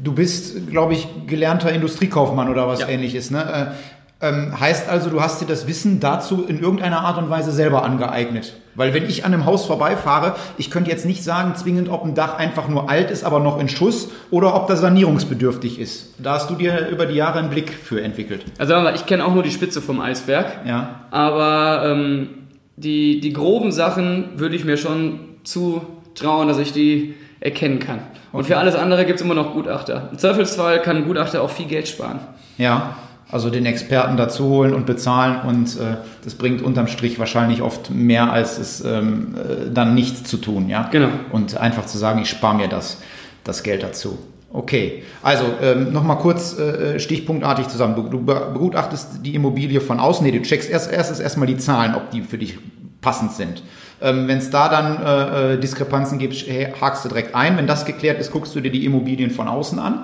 du 0.03 0.13
bist, 0.13 0.69
glaube 0.69 0.93
ich, 0.93 1.07
gelernter 1.27 1.71
Industriekaufmann 1.71 2.49
oder 2.49 2.67
was 2.67 2.79
ja. 2.79 2.87
ähnliches. 2.87 3.29
Ne? 3.29 3.73
Äh, 4.21 4.27
ähm, 4.27 4.59
heißt 4.59 4.89
also, 4.89 5.09
du 5.09 5.21
hast 5.21 5.41
dir 5.41 5.45
das 5.45 5.67
Wissen 5.67 5.99
dazu 5.99 6.45
in 6.45 6.59
irgendeiner 6.59 7.01
Art 7.01 7.19
und 7.19 7.29
Weise 7.29 7.51
selber 7.51 7.83
angeeignet. 7.83 8.55
Weil 8.75 8.93
wenn 8.93 9.05
ich 9.05 9.25
an 9.25 9.33
einem 9.33 9.45
Haus 9.45 9.65
vorbeifahre, 9.65 10.35
ich 10.57 10.71
könnte 10.71 10.89
jetzt 10.89 11.05
nicht 11.05 11.23
sagen 11.23 11.55
zwingend, 11.55 11.89
ob 11.89 12.03
ein 12.03 12.15
Dach 12.15 12.37
einfach 12.37 12.67
nur 12.67 12.89
alt 12.89 13.11
ist, 13.11 13.23
aber 13.23 13.39
noch 13.39 13.59
in 13.59 13.69
Schuss 13.69 14.09
oder 14.29 14.55
ob 14.55 14.67
das 14.67 14.81
sanierungsbedürftig 14.81 15.79
ist. 15.79 16.15
Da 16.19 16.35
hast 16.35 16.49
du 16.49 16.55
dir 16.55 16.87
über 16.87 17.05
die 17.05 17.15
Jahre 17.15 17.39
einen 17.39 17.49
Blick 17.49 17.71
für 17.71 18.01
entwickelt. 18.01 18.45
Also 18.57 18.75
ich 18.89 19.05
kenne 19.05 19.25
auch 19.25 19.33
nur 19.33 19.43
die 19.43 19.51
Spitze 19.51 19.81
vom 19.81 19.99
Eisberg. 19.99 20.65
Ja. 20.65 21.01
Aber 21.11 21.83
ähm, 21.85 22.29
die, 22.77 23.19
die 23.19 23.33
groben 23.33 23.71
Sachen 23.71 24.39
würde 24.39 24.55
ich 24.55 24.65
mir 24.65 24.77
schon 24.77 25.19
zutrauen, 25.43 26.47
dass 26.47 26.57
ich 26.57 26.71
die 26.71 27.15
erkennen 27.39 27.79
kann. 27.79 27.99
Und 28.31 28.41
okay. 28.41 28.53
für 28.53 28.57
alles 28.57 28.75
andere 28.75 29.05
gibt 29.05 29.19
es 29.19 29.25
immer 29.25 29.33
noch 29.33 29.53
Gutachter. 29.53 30.09
Im 30.11 30.17
Zweifelsfall 30.17 30.81
kann 30.81 30.97
ein 30.97 31.05
Gutachter 31.05 31.41
auch 31.41 31.49
viel 31.49 31.65
Geld 31.65 31.87
sparen. 31.87 32.19
Ja. 32.57 32.95
Also 33.31 33.49
den 33.49 33.65
Experten 33.65 34.17
dazu 34.17 34.45
holen 34.45 34.73
und 34.73 34.85
bezahlen 34.85 35.41
und 35.47 35.79
äh, 35.79 35.97
das 36.23 36.35
bringt 36.35 36.61
unterm 36.61 36.87
Strich 36.87 37.17
wahrscheinlich 37.17 37.61
oft 37.61 37.89
mehr, 37.89 38.31
als 38.31 38.57
es 38.57 38.83
ähm, 38.83 39.35
äh, 39.35 39.71
dann 39.73 39.95
nichts 39.95 40.25
zu 40.29 40.37
tun, 40.37 40.67
ja. 40.67 40.89
Genau. 40.91 41.09
Und 41.31 41.55
einfach 41.57 41.85
zu 41.85 41.97
sagen, 41.97 42.21
ich 42.21 42.29
spare 42.29 42.55
mir 42.55 42.67
das, 42.67 42.97
das 43.45 43.63
Geld 43.63 43.83
dazu. 43.83 44.19
Okay, 44.51 45.03
also 45.23 45.45
ähm, 45.61 45.93
nochmal 45.93 46.17
kurz 46.17 46.59
äh, 46.59 46.99
stichpunktartig 46.99 47.69
zusammen. 47.69 47.95
Du, 47.95 48.09
du 48.09 48.21
begutachtest 48.21 49.25
die 49.25 49.33
Immobilie 49.33 49.79
von 49.79 50.01
außen, 50.01 50.25
nee, 50.25 50.37
du 50.37 50.41
checkst 50.41 50.69
erst, 50.69 50.91
erstes 50.91 51.21
erstmal 51.21 51.47
die 51.47 51.57
Zahlen, 51.57 51.95
ob 51.95 52.11
die 52.11 52.21
für 52.21 52.37
dich 52.37 52.59
passend 52.99 53.31
sind. 53.31 53.63
Ähm, 54.01 54.27
Wenn 54.27 54.39
es 54.39 54.49
da 54.49 54.67
dann 54.67 55.01
äh, 55.01 55.53
äh, 55.53 55.57
Diskrepanzen 55.57 56.19
gibt, 56.19 56.35
hakst 56.81 57.05
du 57.05 57.09
direkt 57.09 57.33
ein. 57.33 57.55
Wenn 57.55 57.67
das 57.67 57.85
geklärt 57.85 58.19
ist, 58.19 58.31
guckst 58.31 58.53
du 58.53 58.59
dir 58.59 58.71
die 58.71 58.83
Immobilien 58.83 59.31
von 59.31 59.47
außen 59.47 59.79
an 59.79 60.03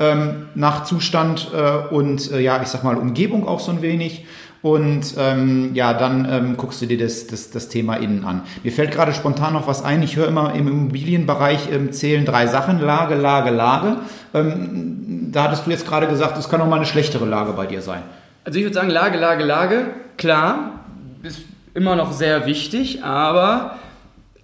ähm, 0.00 0.48
nach 0.54 0.84
Zustand 0.84 1.48
äh, 1.54 1.94
und 1.94 2.32
äh, 2.32 2.40
ja, 2.40 2.60
ich 2.62 2.68
sag 2.68 2.82
mal 2.82 2.96
Umgebung 2.96 3.46
auch 3.46 3.60
so 3.60 3.70
ein 3.70 3.82
wenig. 3.82 4.24
Und 4.62 5.14
ähm, 5.16 5.70
ja, 5.74 5.94
dann 5.94 6.28
ähm, 6.30 6.56
guckst 6.58 6.82
du 6.82 6.86
dir 6.86 6.98
das, 6.98 7.26
das, 7.26 7.50
das 7.50 7.68
Thema 7.68 7.94
innen 7.94 8.26
an. 8.26 8.42
Mir 8.62 8.72
fällt 8.72 8.90
gerade 8.90 9.14
spontan 9.14 9.54
noch 9.54 9.66
was 9.66 9.82
ein. 9.82 10.02
Ich 10.02 10.16
höre 10.16 10.28
immer 10.28 10.54
im 10.54 10.68
Immobilienbereich 10.68 11.72
ähm, 11.72 11.92
zählen 11.92 12.26
drei 12.26 12.46
Sachen. 12.46 12.78
Lage, 12.78 13.14
Lage, 13.14 13.50
Lage. 13.50 13.96
Ähm, 14.34 15.30
da 15.32 15.44
hattest 15.44 15.66
du 15.66 15.70
jetzt 15.70 15.86
gerade 15.86 16.08
gesagt, 16.08 16.36
es 16.36 16.50
kann 16.50 16.60
auch 16.60 16.66
mal 16.66 16.76
eine 16.76 16.84
schlechtere 16.84 17.24
Lage 17.24 17.52
bei 17.52 17.66
dir 17.66 17.80
sein. 17.80 18.02
Also 18.44 18.58
ich 18.58 18.64
würde 18.64 18.74
sagen, 18.74 18.90
Lage, 18.90 19.18
Lage, 19.18 19.44
Lage, 19.44 19.86
klar, 20.18 20.80
ist 21.22 21.40
immer 21.72 21.96
noch 21.96 22.12
sehr 22.12 22.44
wichtig, 22.46 23.02
aber 23.02 23.76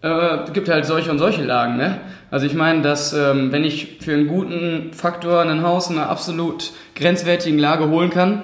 äh, 0.07 0.45
es 0.45 0.53
gibt 0.53 0.69
halt 0.69 0.87
solche 0.87 1.11
und 1.11 1.19
solche 1.19 1.43
Lagen. 1.43 1.77
Ne? 1.77 1.99
Also 2.31 2.47
ich 2.47 2.55
meine, 2.55 2.83
dass 2.83 3.13
ähm, 3.13 3.53
wenn 3.53 3.65
ich 3.65 3.99
für 4.01 4.13
einen 4.13 4.27
guten 4.27 4.93
Faktor 4.93 5.43
ein 5.43 5.63
Haus 5.63 5.91
in 5.91 5.99
einer 5.99 6.09
absolut 6.09 6.73
grenzwertigen 6.95 7.59
Lage 7.59 7.89
holen 7.89 8.11
kann, 8.11 8.43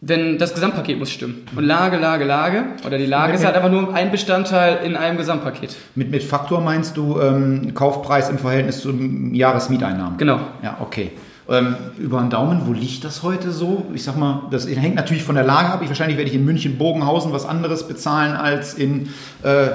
denn 0.00 0.36
das 0.36 0.52
Gesamtpaket 0.54 0.98
muss 0.98 1.10
stimmen. 1.10 1.46
Und 1.54 1.64
Lage, 1.64 1.96
Lage, 1.96 2.24
Lage, 2.24 2.64
oder 2.84 2.98
die 2.98 3.06
Lage 3.06 3.32
mit, 3.32 3.40
ist 3.40 3.46
halt 3.46 3.54
einfach 3.54 3.70
nur 3.70 3.94
ein 3.94 4.10
Bestandteil 4.10 4.84
in 4.84 4.96
einem 4.96 5.16
Gesamtpaket. 5.16 5.76
Mit, 5.94 6.10
mit 6.10 6.24
Faktor 6.24 6.60
meinst 6.60 6.96
du 6.96 7.20
ähm, 7.20 7.72
Kaufpreis 7.72 8.28
im 8.28 8.38
Verhältnis 8.38 8.80
zum 8.80 9.32
Jahresmieteinnahmen? 9.32 10.18
Genau. 10.18 10.40
Ja, 10.62 10.78
okay. 10.80 11.12
Ähm, 11.48 11.74
über 11.98 12.20
den 12.20 12.30
Daumen, 12.30 12.62
wo 12.66 12.72
liegt 12.72 13.02
das 13.04 13.24
heute 13.24 13.50
so? 13.50 13.86
Ich 13.92 14.04
sag 14.04 14.16
mal, 14.16 14.42
das 14.52 14.68
hängt 14.68 14.94
natürlich 14.94 15.24
von 15.24 15.34
der 15.34 15.42
Lage 15.42 15.70
ab. 15.70 15.80
Ich, 15.82 15.88
wahrscheinlich 15.88 16.16
werde 16.16 16.30
ich 16.30 16.36
in 16.36 16.44
München 16.44 16.78
Bogenhausen 16.78 17.32
was 17.32 17.46
anderes 17.46 17.88
bezahlen 17.88 18.34
als 18.36 18.74
in, 18.74 19.08
äh, 19.42 19.68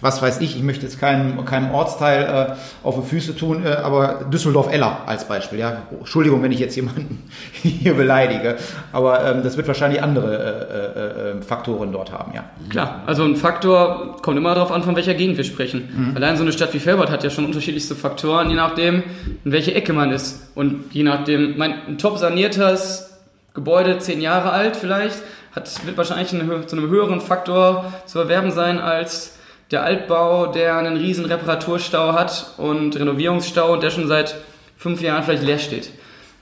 was 0.00 0.22
weiß 0.22 0.40
ich, 0.40 0.56
ich 0.56 0.62
möchte 0.62 0.86
jetzt 0.86 1.00
keinem, 1.00 1.44
keinem 1.44 1.72
Ortsteil 1.72 2.22
äh, 2.22 2.86
auf 2.86 2.94
die 3.00 3.08
Füße 3.08 3.36
tun, 3.36 3.64
äh, 3.64 3.70
aber 3.70 4.26
Düsseldorf-Eller 4.32 4.98
als 5.06 5.26
Beispiel. 5.26 5.58
Ja? 5.58 5.82
Entschuldigung, 5.90 6.40
wenn 6.44 6.52
ich 6.52 6.60
jetzt 6.60 6.76
jemanden 6.76 7.24
hier 7.62 7.94
beleidige, 7.94 8.56
aber 8.92 9.24
ähm, 9.24 9.42
das 9.42 9.56
wird 9.56 9.66
wahrscheinlich 9.66 10.00
andere 10.00 10.36
äh, 10.36 10.98
äh, 10.98 11.38
äh, 11.38 11.42
Faktoren 11.42 11.90
dort 11.90 12.12
haben, 12.12 12.32
ja. 12.32 12.44
Klar, 12.68 13.02
also 13.06 13.24
ein 13.24 13.34
Faktor 13.34 14.18
kommt 14.22 14.36
immer 14.36 14.54
darauf 14.54 14.70
an, 14.70 14.84
von 14.84 14.94
welcher 14.94 15.14
Gegend 15.14 15.36
wir 15.36 15.44
sprechen. 15.44 15.88
Mhm. 16.10 16.16
Allein 16.16 16.36
so 16.36 16.42
eine 16.42 16.52
Stadt 16.52 16.72
wie 16.74 16.78
Felbert 16.78 17.10
hat 17.10 17.24
ja 17.24 17.30
schon 17.30 17.44
unterschiedlichste 17.44 17.96
Faktoren, 17.96 18.50
je 18.50 18.56
nachdem, 18.56 19.02
in 19.44 19.52
welche 19.52 19.74
Ecke 19.74 19.92
man 19.92 20.12
ist. 20.12 20.48
Und 20.54 20.92
je 20.92 21.07
nachdem, 21.08 21.56
mein, 21.58 21.74
ein 21.86 21.98
top 21.98 22.18
saniertes 22.18 23.18
Gebäude 23.54 23.98
zehn 23.98 24.20
Jahre 24.20 24.50
alt 24.50 24.76
vielleicht, 24.76 25.22
hat, 25.54 25.86
wird 25.86 25.96
wahrscheinlich 25.96 26.28
zu 26.28 26.76
einem 26.76 26.90
höheren 26.90 27.20
Faktor 27.20 27.92
zu 28.06 28.18
erwerben 28.18 28.50
sein 28.50 28.78
als 28.78 29.36
der 29.70 29.82
Altbau, 29.82 30.46
der 30.46 30.76
einen 30.76 30.96
riesen 30.96 31.24
Reparaturstau 31.24 32.12
hat 32.12 32.54
und 32.56 32.98
Renovierungsstau 32.98 33.72
und 33.72 33.82
der 33.82 33.90
schon 33.90 34.08
seit 34.08 34.36
fünf 34.76 35.02
Jahren 35.02 35.24
vielleicht 35.24 35.42
leer 35.42 35.58
steht. 35.58 35.90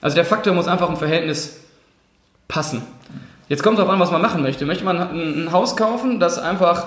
Also 0.00 0.14
der 0.14 0.24
Faktor 0.24 0.52
muss 0.52 0.68
einfach 0.68 0.88
im 0.88 0.96
Verhältnis 0.96 1.60
passen. 2.46 2.82
Jetzt 3.48 3.62
kommt 3.62 3.78
darauf 3.78 3.92
an, 3.92 4.00
was 4.00 4.10
man 4.10 4.22
machen 4.22 4.42
möchte. 4.42 4.66
Möchte 4.66 4.84
man 4.84 4.98
ein 4.98 5.52
Haus 5.52 5.76
kaufen, 5.76 6.20
das 6.20 6.38
einfach 6.38 6.86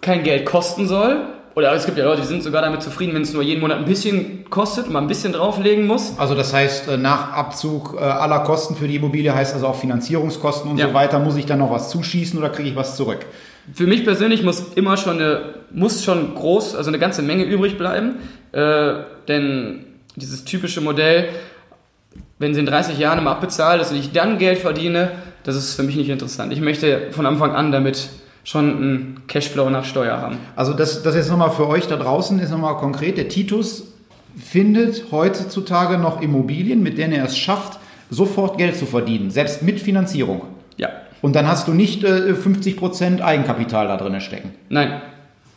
kein 0.00 0.22
Geld 0.22 0.46
kosten 0.46 0.86
soll? 0.86 1.26
Oder 1.58 1.72
es 1.72 1.86
gibt 1.86 1.98
ja 1.98 2.04
Leute, 2.04 2.20
die 2.20 2.28
sind 2.28 2.44
sogar 2.44 2.62
damit 2.62 2.84
zufrieden, 2.84 3.14
wenn 3.14 3.22
es 3.22 3.32
nur 3.32 3.42
jeden 3.42 3.60
Monat 3.60 3.78
ein 3.78 3.84
bisschen 3.84 4.48
kostet 4.48 4.86
und 4.86 4.92
man 4.92 5.02
ein 5.02 5.08
bisschen 5.08 5.32
drauflegen 5.32 5.88
muss. 5.88 6.16
Also 6.16 6.36
das 6.36 6.54
heißt, 6.54 6.86
äh, 6.86 6.96
nach 6.96 7.32
Abzug 7.32 7.96
äh, 7.98 8.04
aller 8.04 8.38
Kosten 8.44 8.76
für 8.76 8.86
die 8.86 8.94
Immobilie 8.94 9.34
heißt 9.34 9.54
also 9.54 9.66
auch 9.66 9.74
Finanzierungskosten 9.74 10.70
und 10.70 10.78
ja. 10.78 10.86
so 10.86 10.94
weiter, 10.94 11.18
muss 11.18 11.34
ich 11.34 11.46
dann 11.46 11.58
noch 11.58 11.72
was 11.72 11.90
zuschießen 11.90 12.38
oder 12.38 12.50
kriege 12.50 12.68
ich 12.68 12.76
was 12.76 12.94
zurück? 12.94 13.26
Für 13.74 13.88
mich 13.88 14.04
persönlich 14.04 14.44
muss 14.44 14.66
immer 14.76 14.96
schon 14.96 15.14
eine, 15.14 15.54
muss 15.72 16.04
schon 16.04 16.36
groß, 16.36 16.76
also 16.76 16.90
eine 16.90 17.00
ganze 17.00 17.22
Menge 17.22 17.42
übrig 17.42 17.76
bleiben. 17.76 18.20
Äh, 18.52 18.92
denn 19.26 19.84
dieses 20.14 20.44
typische 20.44 20.80
Modell, 20.80 21.28
wenn 22.38 22.54
sie 22.54 22.60
in 22.60 22.66
30 22.66 23.00
Jahren 23.00 23.18
immer 23.18 23.32
abbezahlt 23.32 23.82
ist 23.82 23.90
und 23.90 23.96
ich 23.96 24.12
dann 24.12 24.38
Geld 24.38 24.58
verdiene, 24.58 25.10
das 25.42 25.56
ist 25.56 25.74
für 25.74 25.82
mich 25.82 25.96
nicht 25.96 26.08
interessant. 26.08 26.52
Ich 26.52 26.60
möchte 26.60 27.08
von 27.10 27.26
Anfang 27.26 27.50
an 27.50 27.72
damit 27.72 28.10
schon 28.48 28.70
einen 28.70 29.22
Cashflow 29.26 29.68
nach 29.68 29.84
Steuer 29.84 30.16
haben. 30.22 30.38
Also 30.56 30.72
das, 30.72 31.02
das 31.02 31.14
jetzt 31.14 31.28
nochmal 31.28 31.50
für 31.50 31.68
euch 31.68 31.86
da 31.86 31.96
draußen 31.96 32.38
ist 32.38 32.50
nochmal 32.50 32.78
konkret. 32.78 33.18
Der 33.18 33.28
Titus 33.28 33.92
findet 34.38 35.12
heutzutage 35.12 35.98
noch 35.98 36.22
Immobilien, 36.22 36.82
mit 36.82 36.96
denen 36.96 37.12
er 37.12 37.26
es 37.26 37.36
schafft, 37.36 37.78
sofort 38.08 38.56
Geld 38.56 38.74
zu 38.74 38.86
verdienen, 38.86 39.30
selbst 39.30 39.62
mit 39.62 39.80
Finanzierung. 39.80 40.46
Ja. 40.78 40.88
Und 41.20 41.36
dann 41.36 41.46
hast 41.46 41.68
du 41.68 41.74
nicht 41.74 42.04
äh, 42.04 42.32
50% 42.32 43.20
Eigenkapital 43.20 43.86
da 43.86 43.98
drin 43.98 44.18
stecken. 44.22 44.52
Nein. 44.70 45.02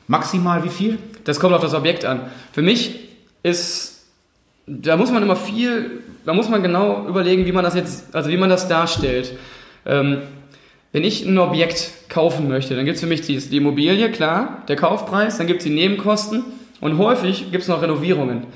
Maximal 0.07 0.65
wie 0.65 0.69
viel? 0.69 0.98
Das 1.24 1.39
kommt 1.39 1.53
auf 1.53 1.62
das 1.62 1.74
Objekt 1.74 2.03
an. 2.03 2.19
Für 2.51 2.62
mich 2.62 3.07
ist, 3.41 4.03
da 4.67 4.98
muss 4.98 5.13
man 5.13 5.24
immer 5.24 5.38
viel, 5.38 6.01
da 6.25 6.33
muss 6.33 6.50
man 6.50 6.62
genau 6.62 7.07
überlegen, 7.07 7.45
wie 7.45 7.53
man 7.53 7.63
das 7.63 7.75
jetzt, 7.75 8.13
also 8.13 8.29
wie 8.29 8.36
man 8.36 8.50
das 8.50 8.67
darstellt. 8.67 9.31
Ähm, 9.86 10.24
wenn 10.91 11.03
ich 11.03 11.25
ein 11.25 11.38
Objekt 11.38 11.91
kaufen 12.10 12.48
möchte, 12.48 12.75
dann 12.75 12.86
gibt 12.86 12.95
es 12.95 13.01
für 13.01 13.07
mich 13.07 13.21
die, 13.21 13.38
die, 13.38 13.57
Immobilie, 13.57 14.12
klar, 14.12 14.63
der 14.67 14.75
Kaufpreis, 14.75 15.38
dann 15.38 15.48
gibt 15.48 15.60
es 15.60 15.63
die 15.63 15.74
Nebenkosten 15.74 16.43
und 16.81 16.98
häufig 16.98 17.51
gibt 17.51 17.63
es 17.63 17.69
noch 17.69 17.81
Renovierungen. 17.81 18.48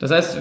Das 0.00 0.10
heißt, 0.10 0.38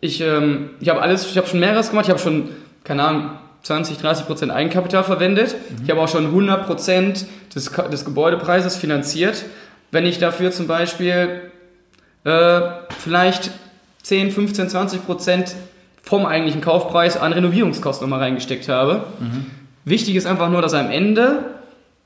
ich, 0.00 0.20
ähm, 0.20 0.70
ich 0.80 0.88
habe 0.88 1.02
alles, 1.02 1.26
ich 1.26 1.36
habe 1.36 1.46
schon 1.46 1.60
mehreres 1.60 1.90
gemacht, 1.90 2.06
ich 2.06 2.10
habe 2.10 2.20
schon, 2.20 2.50
keine 2.84 3.02
Ahnung, 3.02 3.30
20, 3.62 3.98
30 3.98 4.26
Prozent 4.26 4.52
Eigenkapital 4.52 5.04
verwendet. 5.04 5.54
Mhm. 5.54 5.84
Ich 5.84 5.90
habe 5.90 6.00
auch 6.00 6.08
schon 6.08 6.26
100 6.26 6.66
Prozent 6.66 7.26
des, 7.54 7.70
des 7.70 8.04
Gebäudepreises 8.04 8.76
finanziert. 8.76 9.44
Wenn 9.92 10.04
ich 10.04 10.18
dafür 10.18 10.50
zum 10.50 10.66
Beispiel 10.66 11.42
äh, 12.24 12.60
vielleicht 12.98 13.50
10, 14.02 14.32
15, 14.32 14.68
20 14.68 15.06
Prozent 15.06 15.54
vom 16.02 16.26
eigentlichen 16.26 16.60
Kaufpreis 16.60 17.16
an 17.16 17.32
Renovierungskosten 17.32 18.08
nochmal 18.08 18.24
reingesteckt 18.24 18.68
habe. 18.68 19.04
Mhm. 19.20 19.46
Wichtig 19.84 20.16
ist 20.16 20.26
einfach 20.26 20.50
nur, 20.50 20.62
dass 20.62 20.74
am 20.74 20.90
Ende 20.90 21.44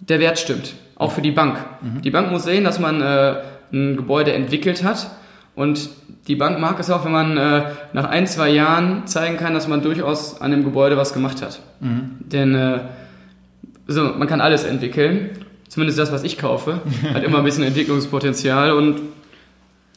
der 0.01 0.21
Wert 0.21 0.39
stimmt. 0.39 0.75
Auch 0.97 1.13
für 1.13 1.23
die 1.23 1.31
Bank. 1.31 1.59
Mhm. 1.83 2.03
Die 2.03 2.11
Bank 2.11 2.31
muss 2.31 2.45
sehen, 2.45 2.65
dass 2.65 2.79
man 2.79 3.03
äh, 3.03 3.43
ein 3.73 3.97
Gebäude 3.97 4.33
entwickelt 4.33 4.83
hat. 4.83 5.11
Und 5.55 5.89
die 6.29 6.37
Bank 6.37 6.59
mag 6.59 6.79
es 6.81 6.91
auch, 6.91 7.05
wenn 7.05 7.13
man 7.13 7.37
äh, 7.37 7.63
nach 7.93 8.05
ein, 8.05 8.27
zwei 8.27 8.51
Jahren 8.51 9.07
zeigen 9.07 9.37
kann, 9.37 9.55
dass 9.55 9.69
man 9.69 9.83
durchaus 9.83 10.41
an 10.41 10.51
dem 10.51 10.65
Gebäude 10.65 10.97
was 10.97 11.13
gemacht 11.13 11.43
hat. 11.43 11.61
Mhm. 11.81 12.17
Denn 12.21 12.55
äh, 12.55 12.81
so, 13.87 14.03
man 14.03 14.29
kann 14.29 14.41
alles 14.41 14.65
entwickeln. 14.65 15.31
Zumindest 15.69 15.99
das, 15.99 16.13
was 16.13 16.25
ich 16.25 16.39
kaufe, 16.39 16.81
hat 17.15 17.23
immer 17.23 17.39
ein 17.39 17.45
bisschen 17.45 17.65
Entwicklungspotenzial. 17.65 18.73
Und 18.73 19.01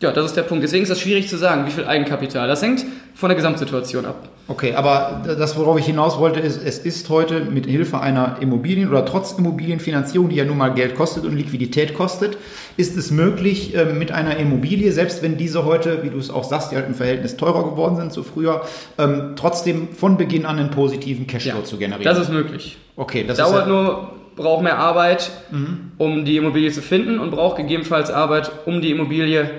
ja, 0.01 0.11
das 0.11 0.27
ist 0.27 0.37
der 0.37 0.43
Punkt. 0.43 0.63
Deswegen 0.63 0.83
ist 0.83 0.89
es 0.89 1.01
schwierig 1.01 1.27
zu 1.27 1.37
sagen, 1.37 1.65
wie 1.65 1.71
viel 1.71 1.85
Eigenkapital. 1.85 2.47
Das 2.47 2.61
hängt 2.61 2.85
von 3.15 3.27
der 3.27 3.35
Gesamtsituation 3.35 4.05
ab. 4.05 4.29
Okay, 4.47 4.73
aber 4.73 5.23
das, 5.25 5.57
worauf 5.57 5.77
ich 5.77 5.85
hinaus 5.85 6.17
wollte, 6.17 6.39
ist, 6.39 6.63
es 6.63 6.79
ist 6.79 7.09
heute 7.09 7.41
mit 7.41 7.65
Hilfe 7.65 7.99
einer 7.99 8.37
Immobilien- 8.39 8.89
oder 8.89 9.05
trotz 9.05 9.33
Immobilienfinanzierung, 9.33 10.29
die 10.29 10.37
ja 10.37 10.45
nun 10.45 10.57
mal 10.57 10.69
Geld 10.69 10.95
kostet 10.95 11.25
und 11.25 11.35
Liquidität 11.35 11.93
kostet, 11.93 12.37
ist 12.77 12.95
es 12.97 13.11
möglich, 13.11 13.75
äh, 13.75 13.85
mit 13.85 14.13
einer 14.13 14.37
Immobilie, 14.37 14.91
selbst 14.93 15.21
wenn 15.21 15.37
diese 15.37 15.65
heute, 15.65 16.01
wie 16.01 16.09
du 16.09 16.17
es 16.17 16.29
auch 16.29 16.45
sagst, 16.45 16.71
die 16.71 16.77
halt 16.77 16.87
im 16.87 16.95
Verhältnis 16.95 17.35
teurer 17.35 17.69
geworden 17.69 17.97
sind 17.97 18.13
zu 18.13 18.23
früher, 18.23 18.61
ähm, 18.97 19.33
trotzdem 19.35 19.89
von 19.89 20.15
Beginn 20.17 20.45
an 20.45 20.57
einen 20.57 20.71
positiven 20.71 21.27
Cashflow 21.27 21.59
ja, 21.59 21.63
zu 21.65 21.77
generieren. 21.77 22.05
Das 22.05 22.17
ist 22.17 22.31
möglich. 22.31 22.77
Okay, 22.95 23.25
das 23.27 23.37
dauert 23.37 23.67
ja 23.67 23.71
nur, 23.71 24.13
braucht 24.37 24.63
mehr 24.63 24.79
Arbeit, 24.79 25.29
mhm. 25.51 25.91
um 25.97 26.23
die 26.23 26.37
Immobilie 26.37 26.71
zu 26.71 26.81
finden 26.81 27.19
und 27.19 27.31
braucht 27.31 27.57
gegebenenfalls 27.57 28.09
Arbeit, 28.09 28.49
um 28.65 28.81
die 28.81 28.91
Immobilie 28.91 29.49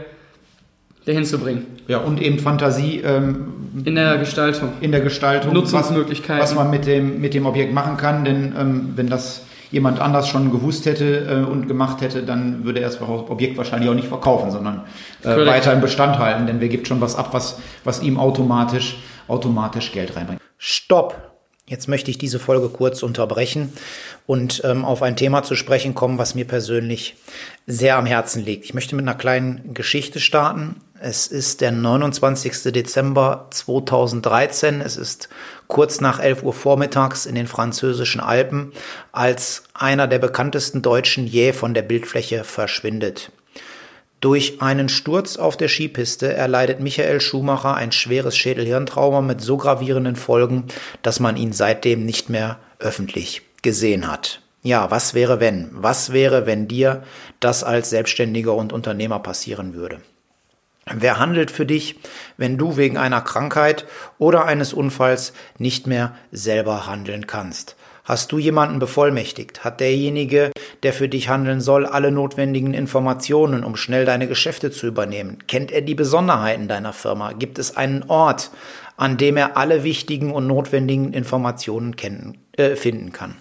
dahin 1.04 1.24
zu 1.24 1.38
bringen. 1.38 1.66
Ja, 1.88 1.98
und 1.98 2.20
eben 2.20 2.38
Fantasie. 2.38 3.00
Ähm, 3.04 3.54
in 3.84 3.94
der 3.94 4.18
Gestaltung. 4.18 4.70
In 4.80 4.92
der 4.92 5.00
Gestaltung. 5.00 5.52
Nutzungsmöglichkeiten. 5.52 6.42
Was, 6.42 6.50
was 6.50 6.56
man 6.56 6.70
mit 6.70 6.86
dem, 6.86 7.20
mit 7.20 7.34
dem 7.34 7.46
Objekt 7.46 7.72
machen 7.72 7.96
kann, 7.96 8.24
denn 8.24 8.54
ähm, 8.58 8.92
wenn 8.96 9.08
das 9.08 9.44
jemand 9.70 10.00
anders 10.00 10.28
schon 10.28 10.50
gewusst 10.50 10.86
hätte 10.86 11.26
äh, 11.26 11.50
und 11.50 11.68
gemacht 11.68 12.00
hätte, 12.00 12.22
dann 12.22 12.64
würde 12.64 12.80
er 12.80 12.88
das 12.88 13.00
Objekt 13.00 13.56
wahrscheinlich 13.56 13.88
auch 13.88 13.94
nicht 13.94 14.08
verkaufen, 14.08 14.50
sondern 14.50 14.82
äh, 15.22 15.46
weiter 15.46 15.72
im 15.72 15.80
Bestand 15.80 16.18
halten, 16.18 16.46
denn 16.46 16.60
wer 16.60 16.68
gibt 16.68 16.88
schon 16.88 17.00
was 17.00 17.16
ab, 17.16 17.28
was, 17.32 17.58
was 17.84 18.02
ihm 18.02 18.18
automatisch, 18.18 18.98
automatisch 19.28 19.92
Geld 19.92 20.16
reinbringt. 20.16 20.40
Stopp! 20.58 21.30
Jetzt 21.66 21.86
möchte 21.86 22.10
ich 22.10 22.18
diese 22.18 22.40
Folge 22.40 22.68
kurz 22.68 23.04
unterbrechen 23.04 23.72
und 24.26 24.60
ähm, 24.64 24.84
auf 24.84 25.02
ein 25.02 25.14
Thema 25.14 25.44
zu 25.44 25.54
sprechen 25.54 25.94
kommen, 25.94 26.18
was 26.18 26.34
mir 26.34 26.44
persönlich 26.44 27.14
sehr 27.68 27.96
am 27.96 28.06
Herzen 28.06 28.44
liegt. 28.44 28.64
Ich 28.64 28.74
möchte 28.74 28.96
mit 28.96 29.04
einer 29.04 29.16
kleinen 29.16 29.72
Geschichte 29.72 30.18
starten. 30.18 30.80
Es 31.02 31.28
ist 31.28 31.62
der 31.62 31.72
29. 31.72 32.74
Dezember 32.74 33.46
2013. 33.52 34.82
Es 34.82 34.98
ist 34.98 35.30
kurz 35.66 36.02
nach 36.02 36.20
11 36.20 36.42
Uhr 36.42 36.52
vormittags 36.52 37.24
in 37.24 37.34
den 37.34 37.46
französischen 37.46 38.20
Alpen, 38.20 38.72
als 39.10 39.62
einer 39.72 40.06
der 40.06 40.18
bekanntesten 40.18 40.82
Deutschen 40.82 41.26
jäh 41.26 41.54
von 41.54 41.72
der 41.72 41.80
Bildfläche 41.80 42.44
verschwindet. 42.44 43.32
Durch 44.20 44.60
einen 44.60 44.90
Sturz 44.90 45.38
auf 45.38 45.56
der 45.56 45.68
Skipiste 45.68 46.34
erleidet 46.34 46.80
Michael 46.80 47.22
Schumacher 47.22 47.74
ein 47.76 47.92
schweres 47.92 48.36
Schädelhirntrauma 48.36 49.22
mit 49.22 49.40
so 49.40 49.56
gravierenden 49.56 50.16
Folgen, 50.16 50.66
dass 51.00 51.18
man 51.18 51.38
ihn 51.38 51.54
seitdem 51.54 52.04
nicht 52.04 52.28
mehr 52.28 52.58
öffentlich 52.78 53.40
gesehen 53.62 54.06
hat. 54.12 54.42
Ja, 54.62 54.90
was 54.90 55.14
wäre 55.14 55.40
wenn? 55.40 55.70
Was 55.72 56.12
wäre, 56.12 56.44
wenn 56.44 56.68
dir 56.68 57.04
das 57.40 57.64
als 57.64 57.88
Selbstständiger 57.88 58.54
und 58.54 58.74
Unternehmer 58.74 59.18
passieren 59.20 59.72
würde? 59.72 60.02
Wer 60.92 61.18
handelt 61.18 61.50
für 61.50 61.66
dich, 61.66 61.96
wenn 62.36 62.58
du 62.58 62.76
wegen 62.76 62.96
einer 62.96 63.20
Krankheit 63.20 63.86
oder 64.18 64.46
eines 64.46 64.72
Unfalls 64.72 65.32
nicht 65.58 65.86
mehr 65.86 66.16
selber 66.32 66.86
handeln 66.86 67.26
kannst? 67.28 67.76
Hast 68.04 68.32
du 68.32 68.38
jemanden 68.38 68.80
bevollmächtigt? 68.80 69.62
Hat 69.62 69.78
derjenige, 69.78 70.50
der 70.82 70.92
für 70.92 71.08
dich 71.08 71.28
handeln 71.28 71.60
soll, 71.60 71.86
alle 71.86 72.10
notwendigen 72.10 72.74
Informationen, 72.74 73.62
um 73.62 73.76
schnell 73.76 74.04
deine 74.04 74.26
Geschäfte 74.26 74.72
zu 74.72 74.88
übernehmen? 74.88 75.38
Kennt 75.46 75.70
er 75.70 75.82
die 75.82 75.94
Besonderheiten 75.94 76.66
deiner 76.66 76.92
Firma? 76.92 77.34
Gibt 77.34 77.60
es 77.60 77.76
einen 77.76 78.02
Ort, 78.08 78.50
an 78.96 79.16
dem 79.16 79.36
er 79.36 79.56
alle 79.56 79.84
wichtigen 79.84 80.32
und 80.32 80.48
notwendigen 80.48 81.12
Informationen 81.12 81.94
kennen, 81.94 82.38
äh, 82.56 82.74
finden 82.74 83.12
kann? 83.12 83.36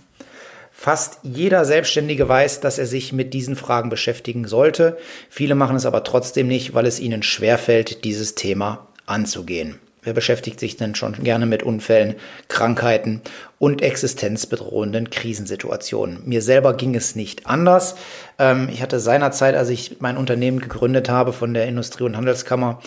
Fast 0.81 1.19
jeder 1.23 1.65
Selbstständige 1.65 2.29
weiß, 2.29 2.61
dass 2.61 2.77
er 2.77 2.85
sich 2.85 3.11
mit 3.11 3.33
diesen 3.33 3.57
Fragen 3.57 3.89
beschäftigen 3.89 4.47
sollte. 4.47 4.97
Viele 5.29 5.53
machen 5.53 5.75
es 5.75 5.85
aber 5.85 6.05
trotzdem 6.05 6.47
nicht, 6.47 6.73
weil 6.73 6.85
es 6.85 7.01
ihnen 7.01 7.21
schwerfällt, 7.21 8.05
dieses 8.05 8.33
Thema 8.33 8.87
anzugehen. 9.05 9.77
Wer 10.03 10.13
beschäftigt 10.13 10.57
sich 10.57 10.77
denn 10.77 10.95
schon 10.95 11.21
gerne 11.21 11.45
mit 11.45 11.63
Unfällen, 11.63 12.15
Krankheiten 12.47 13.19
und 13.57 13.81
existenzbedrohenden 13.81 15.09
Krisensituationen? 15.09 16.21
Mir 16.23 16.41
selber 16.41 16.73
ging 16.73 16.95
es 16.95 17.13
nicht 17.13 17.45
anders. 17.45 17.95
Ähm, 18.37 18.69
ich 18.71 18.81
hatte 18.81 19.01
seinerzeit, 19.01 19.55
als 19.55 19.67
ich 19.67 19.97
mein 19.99 20.15
Unternehmen 20.15 20.61
gegründet 20.61 21.09
habe 21.09 21.33
von 21.33 21.53
der 21.53 21.67
Industrie- 21.67 22.05
und 22.05 22.15
Handelskammer, 22.15 22.79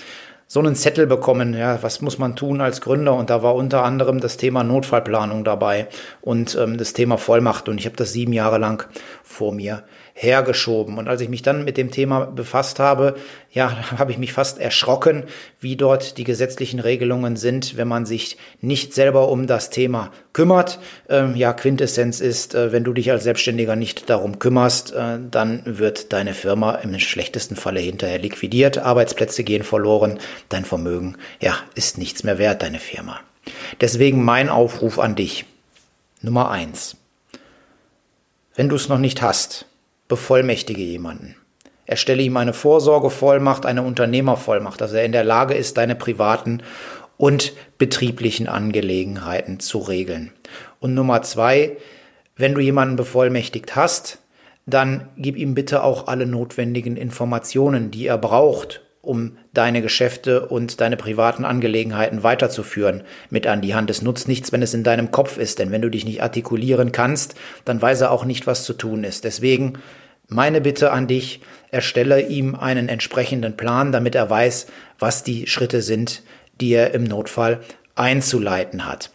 so 0.53 0.61
einen 0.61 0.75
Zettel 0.75 1.07
bekommen, 1.07 1.55
ja, 1.55 1.83
was 1.83 2.03
muss 2.03 2.19
man 2.19 2.37
tun 2.37 2.61
als 2.61 2.83
Gründer? 2.83 3.15
Und 3.15 3.31
da 3.31 3.43
war 3.43 3.55
unter 3.55 3.85
anderem 3.85 4.21
das 4.21 4.37
Thema 4.37 4.63
Notfallplanung 4.63 5.45
dabei 5.45 5.89
und 6.21 6.59
ähm, 6.61 6.77
das 6.77 6.93
Thema 6.93 7.17
Vollmacht. 7.17 7.71
Und 7.71 7.79
ich 7.79 7.87
habe 7.87 7.97
das 7.97 8.13
sieben 8.13 8.35
Jahre 8.35 8.59
lang 8.59 8.87
vor 9.23 9.55
mir 9.55 9.83
hergeschoben. 10.15 10.99
Und 10.99 11.09
als 11.09 11.21
ich 11.21 11.29
mich 11.29 11.43
dann 11.43 11.65
mit 11.65 11.77
dem 11.77 11.91
Thema 11.91 12.27
befasst 12.27 12.79
habe, 12.79 13.17
ja, 13.51 13.91
habe 13.99 14.13
ich 14.13 14.19
mich 14.19 14.33
fast 14.33 14.59
erschrocken, 14.59 15.25
wie 15.61 15.77
dort 15.77 16.19
die 16.19 16.25
gesetzlichen 16.25 16.81
Regelungen 16.81 17.37
sind, 17.37 17.77
wenn 17.77 17.89
man 17.89 18.07
sich 18.07 18.37
nicht 18.61 18.95
selber 18.95 19.29
um 19.29 19.47
das 19.47 19.71
Thema 19.71 20.11
kümmert. 20.33 20.79
Ähm, 21.09 21.37
ja, 21.37 21.53
Quintessenz 21.53 22.21
ist, 22.21 22.55
äh, 22.55 22.73
wenn 22.73 22.85
du 22.85 22.93
dich 22.93 23.11
als 23.11 23.25
Selbstständiger 23.25 23.77
nicht 23.77 24.09
darum 24.11 24.39
kümmerst, 24.39 24.93
äh, 24.93 25.19
dann 25.31 25.63
wird 25.65 26.13
deine 26.13 26.35
Firma 26.35 26.77
im 26.77 26.99
schlechtesten 26.99 27.57
Falle 27.57 27.81
hinterher 27.81 28.19
liquidiert, 28.19 28.79
Arbeitsplätze 28.79 29.45
gehen 29.45 29.63
verloren, 29.63 30.19
dein 30.49 30.65
Vermögen, 30.65 31.17
ja, 31.41 31.57
ist 31.75 31.99
nichts 31.99 32.25
mehr 32.25 32.39
wert, 32.39 32.63
deine 32.63 32.79
Firma. 32.79 33.21
Deswegen 33.81 34.25
mein 34.25 34.49
Aufruf 34.49 34.99
an 34.99 35.17
dich. 35.17 35.45
Nummer 36.21 36.51
eins: 36.51 36.97
Wenn 38.55 38.69
du 38.69 38.77
es 38.77 38.89
noch 38.89 38.99
nicht 38.99 39.23
hast, 39.23 39.67
bevollmächtige 40.13 40.83
jemanden. 40.83 41.37
Erstelle 41.87 42.23
ihm 42.23 42.37
eine 42.37 42.53
Vorsorgevollmacht, 42.53 43.65
eine 43.65 43.81
Unternehmervollmacht, 43.83 44.79
dass 44.79 44.93
er 44.93 45.07
in 45.07 45.13
der 45.13 45.25
Lage 45.25 45.55
ist, 45.55 45.79
deine 45.79 45.95
privaten 45.95 46.63
und 47.17 47.55
betrieblichen 47.79 48.47
Angelegenheiten 48.47 49.59
zu 49.59 49.79
regeln. 49.79 50.31
Und 50.81 50.93
Nummer 50.93 51.23
zwei, 51.23 51.79
wenn 52.37 52.53
du 52.53 52.61
jemanden 52.61 52.97
bevollmächtigt 52.97 53.75
hast, 53.75 54.19
dann 54.67 55.09
gib 55.17 55.39
ihm 55.39 55.55
bitte 55.55 55.83
auch 55.83 56.09
alle 56.09 56.27
notwendigen 56.27 56.99
Informationen, 56.99 57.91
die 57.91 58.07
er 58.07 58.19
braucht, 58.19 58.83
um 59.03 59.37
deine 59.53 59.83
Geschäfte 59.83 60.47
und 60.47 60.81
deine 60.81 60.97
privaten 60.97 61.45
Angelegenheiten 61.45 62.23
weiterzuführen, 62.23 63.03
mit 63.31 63.49
an 63.49 63.61
die 63.61 63.75
Hand. 63.75 63.91
Es 63.91 64.01
nutzt 64.01 64.29
nichts, 64.29 64.53
wenn 64.53 64.63
es 64.63 64.75
in 64.75 64.85
deinem 64.85 65.11
Kopf 65.11 65.39
ist, 65.39 65.59
denn 65.59 65.73
wenn 65.73 65.83
du 65.83 65.91
dich 65.91 66.05
nicht 66.05 66.23
artikulieren 66.23 66.93
kannst, 66.93 67.35
dann 67.65 67.83
weiß 67.83 68.03
er 68.03 68.13
auch 68.13 68.25
nicht, 68.25 68.47
was 68.47 68.65
zu 68.65 68.75
tun 68.75 69.03
ist. 69.03 69.25
Deswegen 69.25 69.79
meine 70.33 70.61
Bitte 70.61 70.93
an 70.93 71.07
dich, 71.07 71.41
erstelle 71.71 72.21
ihm 72.21 72.55
einen 72.55 72.89
entsprechenden 72.89 73.57
Plan, 73.57 73.93
damit 73.93 74.15
er 74.15 74.29
weiß, 74.29 74.67
was 74.99 75.23
die 75.23 75.47
Schritte 75.47 75.83
sind, 75.83 76.23
die 76.61 76.73
er 76.73 76.95
im 76.95 77.05
Notfall 77.05 77.61
einzuleiten 77.95 78.87
hat. 78.87 79.11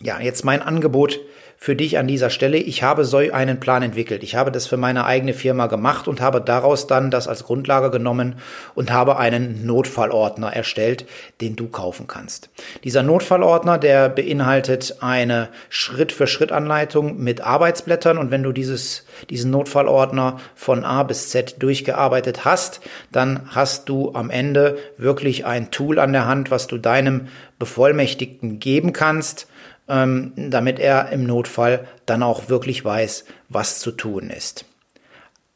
Ja, 0.00 0.20
jetzt 0.20 0.44
mein 0.44 0.62
Angebot 0.62 1.20
für 1.66 1.74
dich 1.74 1.98
an 1.98 2.06
dieser 2.06 2.30
Stelle. 2.30 2.58
Ich 2.58 2.84
habe 2.84 3.04
so 3.04 3.16
einen 3.16 3.58
Plan 3.58 3.82
entwickelt. 3.82 4.22
Ich 4.22 4.36
habe 4.36 4.52
das 4.52 4.68
für 4.68 4.76
meine 4.76 5.04
eigene 5.04 5.34
Firma 5.34 5.66
gemacht 5.66 6.06
und 6.06 6.20
habe 6.20 6.40
daraus 6.40 6.86
dann 6.86 7.10
das 7.10 7.26
als 7.26 7.42
Grundlage 7.42 7.90
genommen 7.90 8.36
und 8.76 8.92
habe 8.92 9.18
einen 9.18 9.66
Notfallordner 9.66 10.52
erstellt, 10.52 11.06
den 11.40 11.56
du 11.56 11.66
kaufen 11.66 12.06
kannst. 12.06 12.50
Dieser 12.84 13.02
Notfallordner, 13.02 13.78
der 13.78 14.08
beinhaltet 14.08 14.98
eine 15.00 15.48
Schritt-für-Schritt-Anleitung 15.68 17.18
mit 17.18 17.40
Arbeitsblättern 17.40 18.16
und 18.16 18.30
wenn 18.30 18.44
du 18.44 18.52
dieses, 18.52 19.04
diesen 19.28 19.50
Notfallordner 19.50 20.38
von 20.54 20.84
A 20.84 21.02
bis 21.02 21.30
Z 21.30 21.60
durchgearbeitet 21.60 22.44
hast, 22.44 22.80
dann 23.10 23.40
hast 23.48 23.88
du 23.88 24.14
am 24.14 24.30
Ende 24.30 24.78
wirklich 24.98 25.46
ein 25.46 25.72
Tool 25.72 25.98
an 25.98 26.12
der 26.12 26.26
Hand, 26.26 26.52
was 26.52 26.68
du 26.68 26.78
deinem 26.78 27.26
Bevollmächtigten 27.58 28.60
geben 28.60 28.92
kannst, 28.92 29.48
ähm, 29.88 30.32
damit 30.36 30.78
er 30.78 31.10
im 31.10 31.24
Notfall 31.24 31.86
dann 32.06 32.22
auch 32.22 32.48
wirklich 32.48 32.84
weiß, 32.84 33.24
was 33.48 33.78
zu 33.78 33.92
tun 33.92 34.30
ist. 34.30 34.64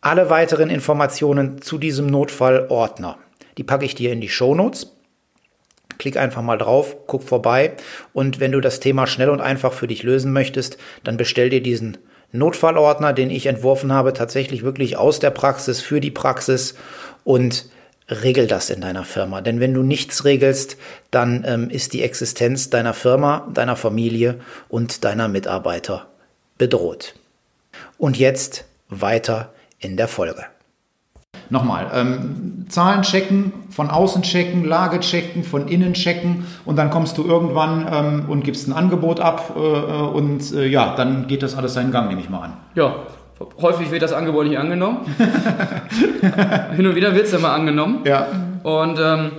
Alle 0.00 0.30
weiteren 0.30 0.70
Informationen 0.70 1.60
zu 1.60 1.76
diesem 1.76 2.06
Notfallordner, 2.06 3.18
die 3.58 3.64
packe 3.64 3.84
ich 3.84 3.94
dir 3.94 4.12
in 4.12 4.20
die 4.20 4.28
Shownotes. 4.28 4.96
Klick 5.98 6.16
einfach 6.16 6.40
mal 6.40 6.56
drauf, 6.56 6.96
guck 7.06 7.22
vorbei 7.22 7.74
und 8.14 8.40
wenn 8.40 8.52
du 8.52 8.60
das 8.60 8.80
Thema 8.80 9.06
schnell 9.06 9.28
und 9.28 9.42
einfach 9.42 9.74
für 9.74 9.86
dich 9.86 10.02
lösen 10.02 10.32
möchtest, 10.32 10.78
dann 11.04 11.18
bestell 11.18 11.50
dir 11.50 11.62
diesen 11.62 11.98
Notfallordner, 12.32 13.12
den 13.12 13.28
ich 13.28 13.46
entworfen 13.46 13.92
habe, 13.92 14.12
tatsächlich 14.12 14.62
wirklich 14.62 14.96
aus 14.96 15.18
der 15.18 15.30
Praxis 15.30 15.80
für 15.80 16.00
die 16.00 16.10
Praxis 16.12 16.76
und 17.24 17.66
regel 18.10 18.46
das 18.46 18.70
in 18.70 18.80
deiner 18.80 19.04
Firma. 19.04 19.40
Denn 19.40 19.60
wenn 19.60 19.74
du 19.74 19.82
nichts 19.82 20.24
regelst, 20.24 20.76
dann 21.10 21.44
ähm, 21.46 21.70
ist 21.70 21.92
die 21.92 22.02
Existenz 22.02 22.70
deiner 22.70 22.94
Firma, 22.94 23.48
deiner 23.52 23.76
Familie 23.76 24.40
und 24.68 25.04
deiner 25.04 25.28
Mitarbeiter 25.28 26.06
bedroht. 26.58 27.14
Und 27.98 28.18
jetzt 28.18 28.64
weiter 28.88 29.52
in 29.78 29.96
der 29.96 30.08
Folge. 30.08 30.44
Nochmal, 31.48 31.90
ähm, 31.92 32.66
Zahlen 32.68 33.02
checken, 33.02 33.52
von 33.70 33.90
außen 33.90 34.22
checken, 34.22 34.64
Lage 34.64 35.00
checken, 35.00 35.42
von 35.42 35.66
innen 35.66 35.94
checken 35.94 36.46
und 36.64 36.76
dann 36.76 36.90
kommst 36.90 37.18
du 37.18 37.24
irgendwann 37.24 37.88
ähm, 37.92 38.24
und 38.28 38.44
gibst 38.44 38.68
ein 38.68 38.72
Angebot 38.72 39.18
ab 39.18 39.54
äh, 39.56 39.58
äh 39.58 39.62
und 39.62 40.52
äh, 40.52 40.66
ja, 40.66 40.94
dann 40.94 41.26
geht 41.26 41.42
das 41.42 41.56
alles 41.56 41.74
seinen 41.74 41.90
Gang, 41.90 42.08
nehme 42.08 42.20
ich 42.20 42.30
mal 42.30 42.42
an. 42.42 42.52
Ja, 42.76 42.94
Häufig 43.60 43.90
wird 43.90 44.02
das 44.02 44.12
Angebot 44.12 44.46
nicht 44.46 44.58
angenommen. 44.58 45.06
Hin 46.76 46.86
und 46.86 46.94
wieder 46.94 47.14
wird 47.14 47.26
es 47.26 47.32
immer 47.32 47.52
angenommen. 47.52 48.00
Ja. 48.04 48.26
Und 48.62 48.98
ähm, 49.00 49.32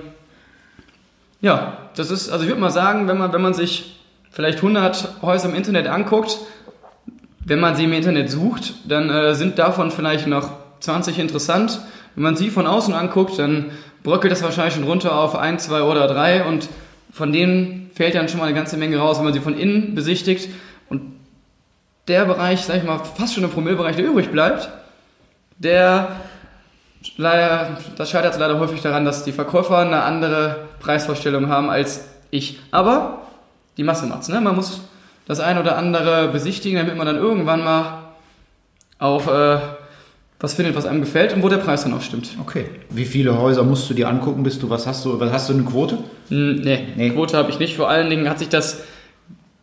ja, 1.40 1.78
das 1.94 2.10
ist, 2.10 2.30
also 2.30 2.44
ich 2.44 2.50
würde 2.50 2.60
mal 2.60 2.70
sagen, 2.70 3.06
wenn 3.06 3.18
man, 3.18 3.32
wenn 3.32 3.42
man 3.42 3.54
sich 3.54 4.00
vielleicht 4.30 4.58
100 4.58 5.22
Häuser 5.22 5.48
im 5.48 5.54
Internet 5.54 5.86
anguckt, 5.86 6.38
wenn 7.44 7.60
man 7.60 7.76
sie 7.76 7.84
im 7.84 7.92
Internet 7.92 8.30
sucht, 8.30 8.74
dann 8.88 9.08
äh, 9.08 9.34
sind 9.34 9.58
davon 9.58 9.90
vielleicht 9.90 10.26
noch 10.26 10.50
20 10.80 11.18
interessant. 11.18 11.80
Wenn 12.14 12.24
man 12.24 12.36
sie 12.36 12.50
von 12.50 12.66
außen 12.66 12.94
anguckt, 12.94 13.38
dann 13.38 13.70
bröckelt 14.02 14.32
das 14.32 14.42
wahrscheinlich 14.42 14.74
schon 14.74 14.84
runter 14.84 15.16
auf 15.16 15.36
ein, 15.36 15.58
zwei 15.58 15.82
oder 15.82 16.08
drei 16.08 16.44
und 16.44 16.68
von 17.12 17.32
denen 17.32 17.90
fällt 17.94 18.14
dann 18.14 18.28
schon 18.28 18.40
mal 18.40 18.46
eine 18.46 18.54
ganze 18.54 18.76
Menge 18.76 18.96
raus, 18.98 19.18
wenn 19.18 19.24
man 19.24 19.34
sie 19.34 19.40
von 19.40 19.56
innen 19.56 19.94
besichtigt. 19.94 20.48
Und 20.88 21.02
der 22.08 22.24
Bereich, 22.24 22.62
sag 22.62 22.76
ich 22.76 22.84
mal, 22.84 22.98
fast 22.98 23.34
schon 23.34 23.44
im 23.44 23.50
Promillbereich, 23.50 23.96
der 23.96 24.06
übrig 24.06 24.30
bleibt, 24.30 24.68
der 25.58 26.16
leider, 27.16 27.78
das 27.96 28.10
scheitert 28.10 28.38
leider 28.38 28.58
häufig 28.58 28.80
daran, 28.80 29.04
dass 29.04 29.24
die 29.24 29.32
Verkäufer 29.32 29.78
eine 29.78 30.02
andere 30.02 30.68
Preisvorstellung 30.80 31.48
haben 31.48 31.70
als 31.70 32.08
ich. 32.30 32.58
Aber 32.70 33.22
die 33.76 33.84
Masse 33.84 34.06
macht's, 34.06 34.28
ne? 34.28 34.40
Man 34.40 34.56
muss 34.56 34.82
das 35.26 35.40
ein 35.40 35.58
oder 35.58 35.76
andere 35.76 36.28
besichtigen, 36.28 36.78
damit 36.78 36.96
man 36.96 37.06
dann 37.06 37.16
irgendwann 37.16 37.62
mal 37.62 37.98
auch 38.98 39.26
äh, 39.28 39.58
was 40.40 40.54
findet, 40.54 40.74
was 40.74 40.86
einem 40.86 41.00
gefällt 41.00 41.32
und 41.32 41.42
wo 41.42 41.48
der 41.48 41.58
Preis 41.58 41.84
dann 41.84 41.94
auch 41.94 42.02
stimmt. 42.02 42.30
Okay. 42.40 42.66
Wie 42.90 43.04
viele 43.04 43.38
Häuser 43.38 43.62
musst 43.62 43.88
du 43.88 43.94
dir 43.94 44.08
angucken, 44.08 44.42
bist 44.42 44.62
du, 44.62 44.70
was 44.70 44.86
hast 44.86 45.04
du, 45.04 45.20
was 45.20 45.32
hast 45.32 45.48
du 45.48 45.54
eine 45.54 45.62
Quote? 45.62 45.98
Hm, 46.28 46.56
nee, 46.56 46.88
nee. 46.96 47.10
Quote 47.10 47.36
habe 47.36 47.50
ich 47.50 47.60
nicht. 47.60 47.76
Vor 47.76 47.88
allen 47.88 48.10
Dingen 48.10 48.28
hat 48.28 48.40
sich 48.40 48.48
das 48.48 48.82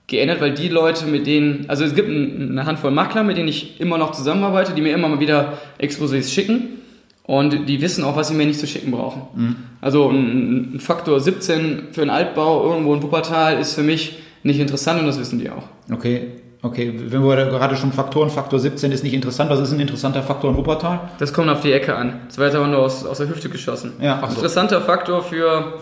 geändert, 0.09 0.41
weil 0.41 0.53
die 0.53 0.67
Leute, 0.67 1.05
mit 1.05 1.25
denen, 1.25 1.65
also 1.67 1.85
es 1.85 1.95
gibt 1.95 2.09
eine 2.09 2.65
Handvoll 2.65 2.91
Makler, 2.91 3.23
mit 3.23 3.37
denen 3.37 3.47
ich 3.47 3.79
immer 3.79 3.97
noch 3.97 4.11
zusammenarbeite, 4.11 4.73
die 4.73 4.81
mir 4.81 4.93
immer 4.93 5.07
mal 5.07 5.19
wieder 5.19 5.59
Exposés 5.79 6.33
schicken 6.33 6.79
und 7.23 7.69
die 7.69 7.81
wissen 7.81 8.03
auch, 8.03 8.15
was 8.15 8.27
sie 8.27 8.33
mir 8.33 8.45
nicht 8.45 8.59
zu 8.59 8.67
schicken 8.67 8.91
brauchen. 8.91 9.21
Mhm. 9.35 9.55
Also 9.81 10.09
ein, 10.09 10.75
ein, 10.75 10.79
Faktor 10.79 11.19
17 11.19 11.89
für 11.91 12.01
einen 12.01 12.09
Altbau 12.09 12.69
irgendwo 12.69 12.93
in 12.95 13.03
Wuppertal 13.03 13.59
ist 13.59 13.75
für 13.75 13.83
mich 13.83 14.17
nicht 14.43 14.59
interessant 14.59 14.99
und 14.99 15.07
das 15.07 15.19
wissen 15.19 15.39
die 15.39 15.49
auch. 15.49 15.63
Okay. 15.91 16.27
Okay, 16.61 16.93
wenn 16.93 17.23
wir 17.23 17.37
gerade 17.37 17.77
schon 17.77 17.93
Faktoren, 17.93 18.29
Faktor 18.29 18.59
17 18.59 18.91
ist 18.91 19.01
nicht 19.01 19.13
interessant. 19.13 19.49
Was 19.49 19.61
ist 19.61 19.71
ein 19.71 19.79
interessanter 19.79 20.21
Faktor 20.21 20.51
in 20.51 20.57
Wuppertal? 20.57 21.09
Das 21.17 21.31
kommt 21.31 21.49
auf 21.49 21.61
die 21.61 21.71
Ecke 21.71 21.95
an. 21.95 22.19
Das 22.27 22.37
war 22.37 22.47
jetzt 22.47 22.55
aber 22.55 22.67
nur 22.67 22.79
aus, 22.79 23.05
aus 23.05 23.19
der 23.19 23.29
Hüfte 23.29 23.47
geschossen. 23.47 23.93
Ja, 24.01 24.19
so. 24.27 24.35
Interessanter 24.35 24.81
Faktor 24.81 25.23
für 25.23 25.79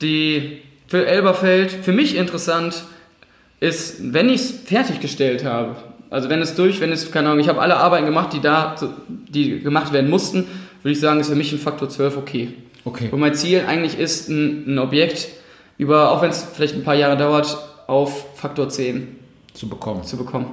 die 0.00 0.58
für 0.92 1.06
Elberfeld, 1.06 1.70
für 1.70 1.92
mich 1.92 2.18
interessant 2.18 2.84
ist, 3.60 4.12
wenn 4.12 4.28
ich 4.28 4.42
es 4.42 4.50
fertiggestellt 4.50 5.42
habe, 5.42 5.74
also 6.10 6.28
wenn 6.28 6.42
es 6.42 6.54
durch, 6.54 6.82
wenn 6.82 6.92
es, 6.92 7.10
keine 7.10 7.30
Ahnung, 7.30 7.40
ich 7.40 7.48
habe 7.48 7.62
alle 7.62 7.78
Arbeiten 7.78 8.04
gemacht, 8.04 8.34
die 8.34 8.42
da, 8.42 8.76
die 9.08 9.60
gemacht 9.60 9.94
werden 9.94 10.10
mussten, 10.10 10.44
würde 10.82 10.92
ich 10.92 11.00
sagen, 11.00 11.18
ist 11.18 11.30
für 11.30 11.34
mich 11.34 11.50
ein 11.50 11.58
Faktor 11.58 11.88
12 11.88 12.18
okay. 12.18 12.52
Okay. 12.84 13.08
Und 13.10 13.20
mein 13.20 13.32
Ziel 13.32 13.64
eigentlich 13.66 13.98
ist, 13.98 14.28
ein, 14.28 14.74
ein 14.74 14.78
Objekt 14.78 15.28
über, 15.78 16.10
auch 16.10 16.20
wenn 16.20 16.28
es 16.28 16.42
vielleicht 16.42 16.74
ein 16.74 16.84
paar 16.84 16.94
Jahre 16.94 17.16
dauert, 17.16 17.56
auf 17.86 18.26
Faktor 18.34 18.68
10 18.68 19.16
zu 19.54 19.70
bekommen. 19.70 20.04
Zu 20.04 20.18
bekommen. 20.18 20.48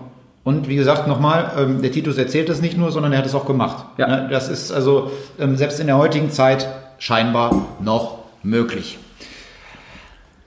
Und 0.46 0.70
wie 0.70 0.78
gesagt, 0.78 1.06
nochmal, 1.06 1.52
ähm, 1.58 1.82
der 1.82 1.92
Titus 1.92 2.18
erzählt 2.18 2.48
das 2.48 2.62
nicht 2.62 2.78
nur, 2.78 2.94
sondern 2.94 3.12
er 3.12 3.18
hat 3.18 3.26
es 3.26 3.36
auch 3.36 3.46
gemacht. 3.46 3.84
Ja. 3.98 4.08
Ne, 4.08 4.30
das 4.32 4.48
ist 4.48 4.72
also 4.72 5.12
ähm, 5.38 5.58
selbst 5.58 5.82
in 5.82 5.88
der 5.88 5.98
heutigen 5.98 6.32
Zeit 6.32 6.66
scheinbar 6.98 7.66
noch 7.82 8.20
möglich. 8.42 9.00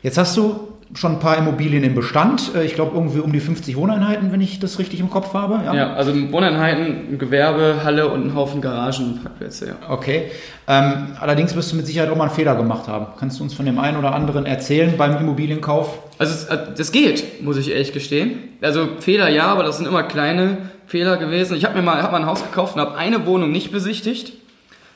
Jetzt 0.02 0.18
hast 0.18 0.36
du 0.36 0.72
schon 0.94 1.12
ein 1.12 1.20
paar 1.20 1.38
Immobilien 1.38 1.84
im 1.84 1.94
Bestand. 1.94 2.54
Äh, 2.54 2.64
ich 2.64 2.74
glaube, 2.74 2.92
irgendwie 2.94 3.20
um 3.20 3.32
die 3.32 3.40
50 3.40 3.76
Wohneinheiten, 3.76 4.32
wenn 4.32 4.40
ich 4.40 4.60
das 4.60 4.78
richtig 4.78 5.00
im 5.00 5.10
Kopf 5.10 5.32
habe. 5.32 5.64
Ja, 5.64 5.74
ja 5.74 5.92
also 5.94 6.12
Wohneinheiten, 6.32 7.18
Gewerbe, 7.18 7.80
Halle 7.82 8.08
und 8.08 8.26
ein 8.26 8.34
Haufen 8.34 8.60
Garagen 8.60 9.04
und 9.06 9.22
Parkplätze, 9.22 9.68
ja. 9.68 9.74
Okay. 9.88 10.30
Ähm, 10.68 11.16
allerdings 11.18 11.56
wirst 11.56 11.72
du 11.72 11.76
mit 11.76 11.86
Sicherheit 11.86 12.10
auch 12.10 12.16
mal 12.16 12.24
einen 12.24 12.34
Fehler 12.34 12.54
gemacht 12.56 12.88
haben. 12.88 13.06
Kannst 13.18 13.38
du 13.38 13.44
uns 13.44 13.54
von 13.54 13.64
dem 13.64 13.78
einen 13.78 13.96
oder 13.96 14.14
anderen 14.14 14.44
erzählen 14.44 14.94
beim 14.96 15.16
Immobilienkauf? 15.16 15.98
Also, 16.18 16.34
es, 16.34 16.44
äh, 16.44 16.58
das 16.76 16.92
geht, 16.92 17.42
muss 17.42 17.56
ich 17.56 17.70
ehrlich 17.70 17.92
gestehen. 17.92 18.38
Also, 18.60 18.88
Fehler 19.00 19.28
ja, 19.28 19.46
aber 19.46 19.62
das 19.62 19.78
sind 19.78 19.86
immer 19.86 20.02
kleine 20.02 20.58
Fehler 20.86 21.16
gewesen. 21.16 21.56
Ich 21.56 21.64
habe 21.64 21.76
mir 21.76 21.82
mal, 21.82 22.02
hab 22.02 22.12
mal 22.12 22.20
ein 22.20 22.26
Haus 22.26 22.42
gekauft 22.42 22.74
und 22.74 22.82
habe 22.82 22.96
eine 22.96 23.24
Wohnung 23.24 23.50
nicht 23.50 23.72
besichtigt, 23.72 24.34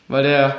weil 0.08 0.24
der 0.24 0.56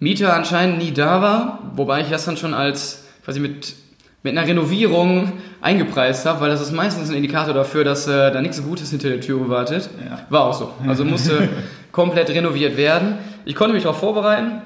Mieter 0.00 0.34
anscheinend 0.34 0.78
nie 0.78 0.90
da 0.90 1.22
war. 1.22 1.60
Wobei 1.76 2.00
ich 2.00 2.10
das 2.10 2.24
dann 2.24 2.36
schon 2.36 2.54
als 2.54 3.03
quasi 3.24 3.40
mit, 3.40 3.74
mit 4.22 4.36
einer 4.36 4.46
Renovierung 4.46 5.32
eingepreist 5.60 6.26
habe, 6.26 6.42
weil 6.42 6.50
das 6.50 6.60
ist 6.60 6.72
meistens 6.72 7.08
ein 7.10 7.16
Indikator 7.16 7.54
dafür, 7.54 7.84
dass 7.84 8.06
äh, 8.06 8.30
da 8.30 8.40
nichts 8.40 8.62
Gutes 8.62 8.90
hinter 8.90 9.08
der 9.08 9.20
Tür 9.20 9.48
wartet. 9.48 9.88
Ja. 10.04 10.20
War 10.28 10.44
auch 10.44 10.54
so. 10.54 10.72
Also 10.86 11.04
musste 11.04 11.48
komplett 11.92 12.30
renoviert 12.30 12.76
werden. 12.76 13.18
Ich 13.44 13.54
konnte 13.54 13.74
mich 13.74 13.82
darauf 13.82 13.98
vorbereiten, 13.98 14.62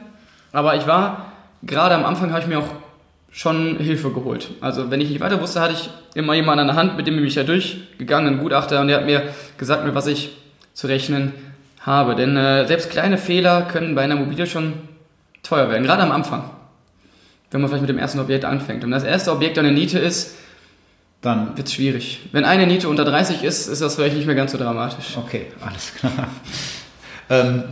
aber 0.52 0.76
ich 0.76 0.86
war, 0.86 1.32
gerade 1.62 1.94
am 1.94 2.04
Anfang 2.04 2.30
habe 2.30 2.40
ich 2.40 2.46
mir 2.46 2.58
auch 2.58 2.68
schon 3.30 3.76
Hilfe 3.78 4.10
geholt. 4.10 4.50
Also 4.60 4.90
wenn 4.90 5.00
ich 5.00 5.10
nicht 5.10 5.20
weiter 5.20 5.40
wusste, 5.40 5.60
hatte 5.60 5.74
ich 5.74 5.90
immer 6.14 6.34
jemanden 6.34 6.60
an 6.60 6.66
der 6.68 6.76
Hand, 6.76 6.96
mit 6.96 7.06
dem 7.06 7.14
ich 7.16 7.20
mich 7.20 7.34
da 7.34 7.44
durchgegangen, 7.44 8.34
ein 8.34 8.40
Gutachter, 8.40 8.80
und 8.80 8.88
der 8.88 8.98
hat 8.98 9.06
mir 9.06 9.22
gesagt, 9.58 9.84
mit 9.84 9.94
was 9.94 10.06
ich 10.06 10.36
zu 10.72 10.86
rechnen 10.86 11.32
habe. 11.80 12.16
Denn 12.16 12.36
äh, 12.36 12.66
selbst 12.66 12.90
kleine 12.90 13.18
Fehler 13.18 13.62
können 13.62 13.94
bei 13.94 14.02
einer 14.02 14.14
Immobilie 14.14 14.46
schon 14.46 14.72
teuer 15.42 15.68
werden, 15.70 15.84
gerade 15.84 16.02
am 16.02 16.12
Anfang 16.12 16.50
wenn 17.50 17.60
man 17.60 17.68
vielleicht 17.68 17.82
mit 17.82 17.90
dem 17.90 17.98
ersten 17.98 18.20
Objekt 18.20 18.44
anfängt. 18.44 18.84
Und 18.84 18.90
das 18.90 19.04
erste 19.04 19.32
Objekt 19.32 19.58
eine 19.58 19.72
Niete 19.72 19.98
ist, 19.98 20.34
dann 21.20 21.56
wird 21.56 21.66
es 21.66 21.74
schwierig. 21.74 22.28
Wenn 22.32 22.44
eine 22.44 22.66
Niete 22.66 22.88
unter 22.88 23.04
30 23.04 23.42
ist, 23.42 23.66
ist 23.66 23.82
das 23.82 23.96
vielleicht 23.96 24.16
nicht 24.16 24.26
mehr 24.26 24.36
ganz 24.36 24.52
so 24.52 24.58
dramatisch. 24.58 25.16
Okay, 25.16 25.46
alles 25.60 25.94
klar. 25.94 26.28
ähm, 27.30 27.64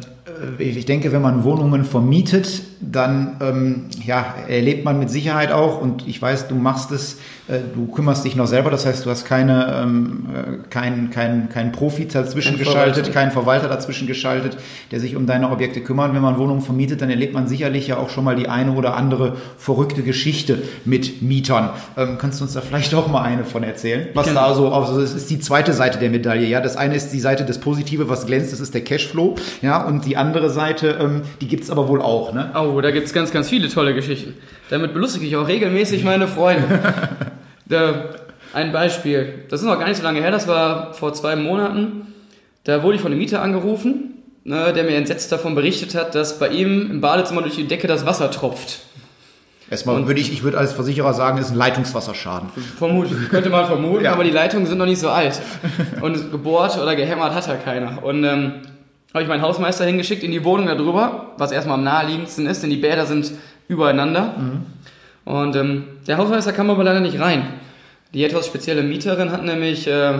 äh, 0.58 0.62
ich 0.62 0.86
denke, 0.86 1.12
wenn 1.12 1.22
man 1.22 1.44
Wohnungen 1.44 1.84
vermietet, 1.84 2.62
dann 2.80 3.36
ähm, 3.40 3.86
ja, 4.04 4.34
erlebt 4.48 4.84
man 4.84 4.98
mit 4.98 5.10
Sicherheit 5.10 5.52
auch, 5.52 5.80
und 5.80 6.06
ich 6.06 6.20
weiß, 6.20 6.48
du 6.48 6.54
machst 6.54 6.92
es, 6.92 7.18
äh, 7.48 7.58
du 7.74 7.86
kümmerst 7.86 8.24
dich 8.24 8.36
noch 8.36 8.46
selber, 8.46 8.70
das 8.70 8.84
heißt, 8.84 9.06
du 9.06 9.10
hast 9.10 9.24
keine, 9.24 9.82
ähm, 9.82 10.26
äh, 10.34 10.68
kein, 10.68 11.10
kein, 11.10 11.48
kein 11.48 11.72
Profi 11.72 12.06
dazwischen 12.06 12.58
geschaltet, 12.58 13.12
keinen 13.12 13.30
Verwalter 13.30 13.68
dazwischen 13.68 14.06
geschaltet, 14.06 14.58
der 14.90 15.00
sich 15.00 15.16
um 15.16 15.26
deine 15.26 15.50
Objekte 15.50 15.80
kümmert. 15.80 16.14
Wenn 16.14 16.22
man 16.22 16.38
Wohnungen 16.38 16.60
vermietet, 16.60 17.00
dann 17.00 17.10
erlebt 17.10 17.32
man 17.34 17.48
sicherlich 17.48 17.86
ja 17.86 17.96
auch 17.96 18.10
schon 18.10 18.24
mal 18.24 18.36
die 18.36 18.48
eine 18.48 18.72
oder 18.72 18.96
andere 18.96 19.36
verrückte 19.58 20.02
Geschichte 20.02 20.58
mit 20.84 21.22
Mietern. 21.22 21.70
Ähm, 21.96 22.18
kannst 22.18 22.40
du 22.40 22.44
uns 22.44 22.52
da 22.52 22.60
vielleicht 22.60 22.94
auch 22.94 23.08
mal 23.08 23.22
eine 23.22 23.44
von 23.44 23.62
erzählen? 23.62 24.08
Was 24.14 24.32
da 24.32 24.54
so, 24.54 24.72
also 24.72 25.00
es 25.00 25.14
ist 25.14 25.30
die 25.30 25.38
zweite 25.38 25.72
Seite 25.72 25.98
der 25.98 26.10
Medaille, 26.10 26.46
ja. 26.46 26.60
Das 26.60 26.76
eine 26.76 26.94
ist 26.94 27.10
die 27.10 27.20
Seite 27.20 27.44
des 27.44 27.58
Positive, 27.58 28.08
was 28.08 28.26
glänzt, 28.26 28.52
das 28.52 28.60
ist 28.60 28.74
der 28.74 28.82
Cashflow, 28.82 29.36
ja, 29.62 29.82
und 29.84 30.04
die 30.04 30.16
andere 30.16 30.50
Seite, 30.50 30.98
ähm, 31.00 31.22
die 31.40 31.48
gibt's 31.48 31.70
aber 31.70 31.88
wohl 31.88 32.02
auch, 32.02 32.32
ne? 32.32 32.50
Oh, 32.66 32.80
da 32.80 32.90
gibt's 32.90 33.12
ganz, 33.12 33.30
ganz 33.32 33.48
viele 33.48 33.68
tolle 33.68 33.94
Geschichten. 33.94 34.34
Damit 34.70 34.92
belustige 34.92 35.26
ich 35.26 35.36
auch 35.36 35.46
regelmäßig 35.46 36.04
meine 36.04 36.26
Freunde. 36.26 36.80
da, 37.66 38.10
ein 38.52 38.72
Beispiel. 38.72 39.44
Das 39.50 39.60
ist 39.60 39.66
noch 39.66 39.78
gar 39.78 39.86
nicht 39.86 39.98
so 39.98 40.02
lange 40.02 40.20
her, 40.20 40.30
das 40.30 40.48
war 40.48 40.94
vor 40.94 41.12
zwei 41.12 41.36
Monaten. 41.36 42.14
Da 42.64 42.82
wurde 42.82 42.96
ich 42.96 43.02
von 43.02 43.12
einem 43.12 43.20
Mieter 43.20 43.42
angerufen, 43.42 44.14
ne, 44.44 44.72
der 44.72 44.84
mir 44.84 44.96
entsetzt 44.96 45.30
davon 45.30 45.54
berichtet 45.54 45.94
hat, 45.94 46.14
dass 46.14 46.38
bei 46.38 46.48
ihm 46.48 46.90
im 46.90 47.00
Badezimmer 47.00 47.42
durch 47.42 47.56
die 47.56 47.68
Decke 47.68 47.86
das 47.86 48.06
Wasser 48.06 48.30
tropft. 48.30 48.80
Erstmal 49.68 50.06
würde 50.06 50.20
ich, 50.20 50.32
ich 50.32 50.44
würde 50.44 50.58
als 50.58 50.72
Versicherer 50.72 51.12
sagen, 51.12 51.38
ist 51.38 51.50
ein 51.50 51.56
Leitungswasserschaden. 51.56 52.50
Vermuten, 52.78 53.28
könnte 53.28 53.50
man 53.50 53.66
vermuten, 53.66 54.04
ja. 54.04 54.12
aber 54.12 54.22
die 54.22 54.30
Leitungen 54.30 54.66
sind 54.66 54.78
noch 54.78 54.86
nicht 54.86 55.00
so 55.00 55.10
alt. 55.10 55.40
Und 56.00 56.30
gebohrt 56.30 56.78
oder 56.80 56.94
gehämmert 56.94 57.34
hat 57.34 57.48
er 57.48 57.56
keiner. 57.56 58.02
Und 58.04 58.22
ähm, 58.22 58.52
habe 59.16 59.22
ich 59.22 59.28
meinen 59.28 59.42
Hausmeister 59.42 59.86
hingeschickt 59.86 60.22
in 60.22 60.30
die 60.30 60.44
Wohnung 60.44 60.66
darüber, 60.66 61.32
was 61.38 61.50
erstmal 61.50 61.78
am 61.78 61.84
naheliegendsten 61.84 62.46
ist, 62.46 62.62
denn 62.62 62.70
die 62.70 62.76
Bäder 62.76 63.06
sind 63.06 63.32
übereinander. 63.66 64.34
Mhm. 64.36 64.66
Und 65.24 65.56
ähm, 65.56 65.84
der 66.06 66.18
Hausmeister 66.18 66.52
kam 66.52 66.68
aber 66.68 66.84
leider 66.84 67.00
nicht 67.00 67.18
rein. 67.18 67.54
Die 68.12 68.24
etwas 68.24 68.46
spezielle 68.46 68.82
Mieterin 68.82 69.32
hat 69.32 69.42
nämlich 69.42 69.86
äh, 69.86 70.18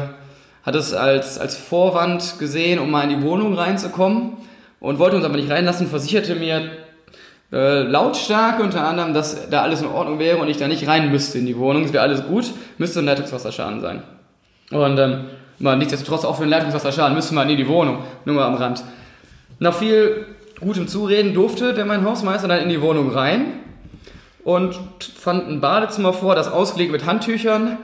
hat 0.63 0.75
es 0.75 0.95
als, 0.95 1.39
als 1.39 1.57
Vorwand 1.57 2.39
gesehen, 2.39 2.79
um 2.79 2.91
mal 2.91 3.03
in 3.03 3.21
die 3.21 3.23
Wohnung 3.23 3.55
reinzukommen 3.55 4.33
und 4.81 4.99
wollte 4.99 5.17
uns 5.17 5.25
aber 5.25 5.37
nicht 5.37 5.51
reinlassen, 5.51 5.87
versicherte 5.87 6.35
mir 6.35 6.71
äh, 7.53 7.83
lautstark 7.83 8.61
unter 8.61 8.89
anderem, 8.89 9.13
dass 9.13 9.51
da 9.51 9.63
alles 9.63 9.83
in 9.83 9.89
Ordnung 9.89 10.19
wäre 10.19 10.39
und 10.39 10.49
ich 10.49 10.57
da 10.57 10.69
nicht 10.69 10.89
rein 10.89 11.11
müsste 11.11 11.39
in 11.39 11.45
die 11.45 11.59
Wohnung. 11.59 11.85
Es 11.85 11.93
wäre 11.93 12.03
alles 12.03 12.27
gut, 12.27 12.47
müsste 12.79 13.01
ein 13.01 13.05
Leitungswasserschaden 13.05 13.81
sein. 13.83 14.03
Und 14.71 14.99
ähm, 14.99 15.27
man, 15.59 15.79
nichtsdestotrotz 15.79 16.25
auch 16.25 16.37
für 16.37 16.43
den 16.43 16.51
Leitungswasserschaden 16.51 17.15
müsste 17.15 17.35
man 17.35 17.49
in 17.49 17.57
die 17.57 17.69
Wohnung, 17.69 17.99
nur 18.25 18.35
mal 18.35 18.47
am 18.47 18.55
Rand. 18.55 18.85
Nach 19.59 19.75
viel 19.75 20.27
gutem 20.61 20.89
Zureden 20.89 21.35
durfte 21.35 21.75
der 21.75 21.85
mein 21.85 22.05
Hausmeister 22.05 22.49
dann 22.49 22.61
in 22.61 22.69
die 22.69 22.81
Wohnung 22.81 23.11
rein 23.11 23.61
und 24.45 24.79
fand 25.19 25.49
ein 25.49 25.61
Badezimmer 25.61 26.13
vor, 26.13 26.35
das 26.35 26.49
ausgelegt 26.49 26.93
mit 26.93 27.07
Handtüchern 27.07 27.79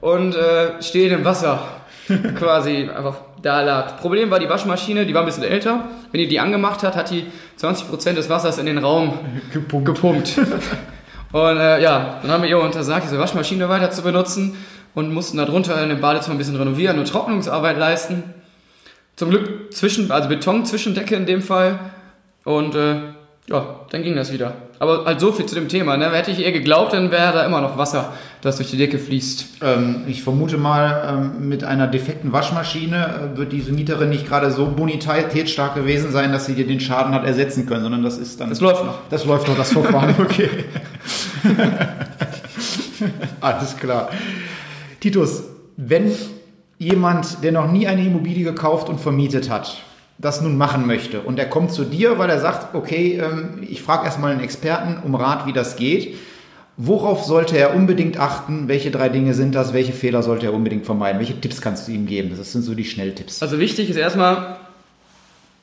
und 0.00 0.34
äh, 0.34 0.82
stehendem 0.82 1.24
Wasser 1.24 1.60
quasi 2.38 2.88
einfach 2.94 3.16
da 3.42 3.62
lag. 3.62 3.98
Problem 3.98 4.30
war 4.30 4.38
die 4.38 4.48
Waschmaschine, 4.48 5.06
die 5.06 5.14
war 5.14 5.22
ein 5.22 5.26
bisschen 5.26 5.44
älter. 5.44 5.84
Wenn 6.12 6.20
die 6.20 6.28
die 6.28 6.40
angemacht 6.40 6.82
hat, 6.82 6.96
hat 6.96 7.10
die 7.10 7.26
20% 7.60 8.12
des 8.12 8.30
Wassers 8.30 8.58
in 8.58 8.66
den 8.66 8.78
Raum 8.78 9.18
gepumpt. 9.52 9.86
gepumpt. 9.86 10.38
und 11.32 11.56
äh, 11.56 11.82
ja, 11.82 12.20
dann 12.22 12.30
haben 12.30 12.42
wir 12.42 12.50
ihr 12.50 12.58
untersagt, 12.58 13.04
diese 13.04 13.18
Waschmaschine 13.18 13.68
weiter 13.68 13.90
zu 13.90 14.02
benutzen 14.02 14.56
und 14.94 15.12
mussten 15.12 15.38
darunter 15.38 15.82
in 15.82 15.88
dem 15.88 16.00
Badezimmer 16.00 16.34
ein 16.34 16.38
bisschen 16.38 16.56
renovieren 16.56 16.98
und 16.98 17.08
Trocknungsarbeit 17.08 17.78
leisten. 17.78 18.22
Zum 19.16 19.30
Glück 19.30 19.72
zwischen, 19.72 20.10
also 20.10 20.28
Beton-Zwischendecke 20.28 21.14
in 21.14 21.26
dem 21.26 21.42
Fall. 21.42 21.78
Und 22.44 22.74
äh, 22.74 22.96
ja, 23.48 23.80
dann 23.90 24.02
ging 24.02 24.16
das 24.16 24.32
wieder. 24.32 24.54
Aber 24.78 25.04
halt 25.04 25.20
so 25.20 25.32
viel 25.32 25.46
zu 25.46 25.54
dem 25.54 25.68
Thema. 25.68 25.96
Ne? 25.96 26.10
Hätte 26.10 26.30
ich 26.30 26.40
ihr 26.40 26.50
geglaubt, 26.50 26.94
dann 26.94 27.10
wäre 27.10 27.32
da 27.32 27.44
immer 27.44 27.60
noch 27.60 27.78
Wasser, 27.78 28.12
das 28.40 28.56
durch 28.56 28.70
die 28.70 28.76
Decke 28.76 28.98
fließt. 28.98 29.62
Ähm, 29.62 30.04
ich 30.06 30.22
vermute 30.22 30.56
mal, 30.56 31.08
ähm, 31.08 31.48
mit 31.48 31.62
einer 31.62 31.86
defekten 31.86 32.32
Waschmaschine 32.32 33.32
äh, 33.34 33.36
wird 33.36 33.52
diese 33.52 33.72
Mieterin 33.72 34.08
nicht 34.08 34.26
gerade 34.26 34.50
so 34.50 34.66
bonitätsstark 34.66 35.74
gewesen 35.74 36.10
sein, 36.10 36.32
dass 36.32 36.46
sie 36.46 36.54
dir 36.54 36.66
den 36.66 36.80
Schaden 36.80 37.14
hat 37.14 37.24
ersetzen 37.24 37.66
können, 37.66 37.82
sondern 37.82 38.02
das 38.02 38.18
ist 38.18 38.40
dann. 38.40 38.48
Das 38.48 38.60
läuft 38.60 38.84
noch. 38.84 38.98
Das 39.10 39.24
läuft 39.24 39.46
noch, 39.46 39.56
das 39.56 39.72
Verfahren, 39.72 40.14
okay. 40.18 40.48
Alles 43.40 43.76
klar. 43.76 44.08
Titus, 45.04 45.42
wenn 45.76 46.12
jemand, 46.78 47.44
der 47.44 47.52
noch 47.52 47.70
nie 47.70 47.86
eine 47.86 48.06
Immobilie 48.06 48.42
gekauft 48.42 48.88
und 48.88 48.98
vermietet 48.98 49.50
hat, 49.50 49.82
das 50.16 50.40
nun 50.40 50.56
machen 50.56 50.86
möchte 50.86 51.20
und 51.20 51.38
er 51.38 51.44
kommt 51.44 51.72
zu 51.72 51.84
dir, 51.84 52.18
weil 52.18 52.30
er 52.30 52.40
sagt, 52.40 52.74
okay, 52.74 53.20
ähm, 53.22 53.66
ich 53.68 53.82
frage 53.82 54.06
erstmal 54.06 54.32
einen 54.32 54.40
Experten 54.40 54.96
um 55.04 55.14
Rat, 55.14 55.46
wie 55.46 55.52
das 55.52 55.76
geht. 55.76 56.14
Worauf 56.78 57.22
sollte 57.22 57.58
er 57.58 57.74
unbedingt 57.74 58.18
achten? 58.18 58.66
Welche 58.66 58.90
drei 58.90 59.10
Dinge 59.10 59.34
sind 59.34 59.54
das? 59.54 59.74
Welche 59.74 59.92
Fehler 59.92 60.22
sollte 60.22 60.46
er 60.46 60.54
unbedingt 60.54 60.86
vermeiden? 60.86 61.18
Welche 61.18 61.38
Tipps 61.38 61.60
kannst 61.60 61.86
du 61.86 61.92
ihm 61.92 62.06
geben? 62.06 62.32
Das 62.34 62.52
sind 62.52 62.62
so 62.62 62.74
die 62.74 62.86
Schnelltipps. 62.86 63.42
Also 63.42 63.58
wichtig 63.58 63.90
ist 63.90 63.96
erstmal 63.96 64.56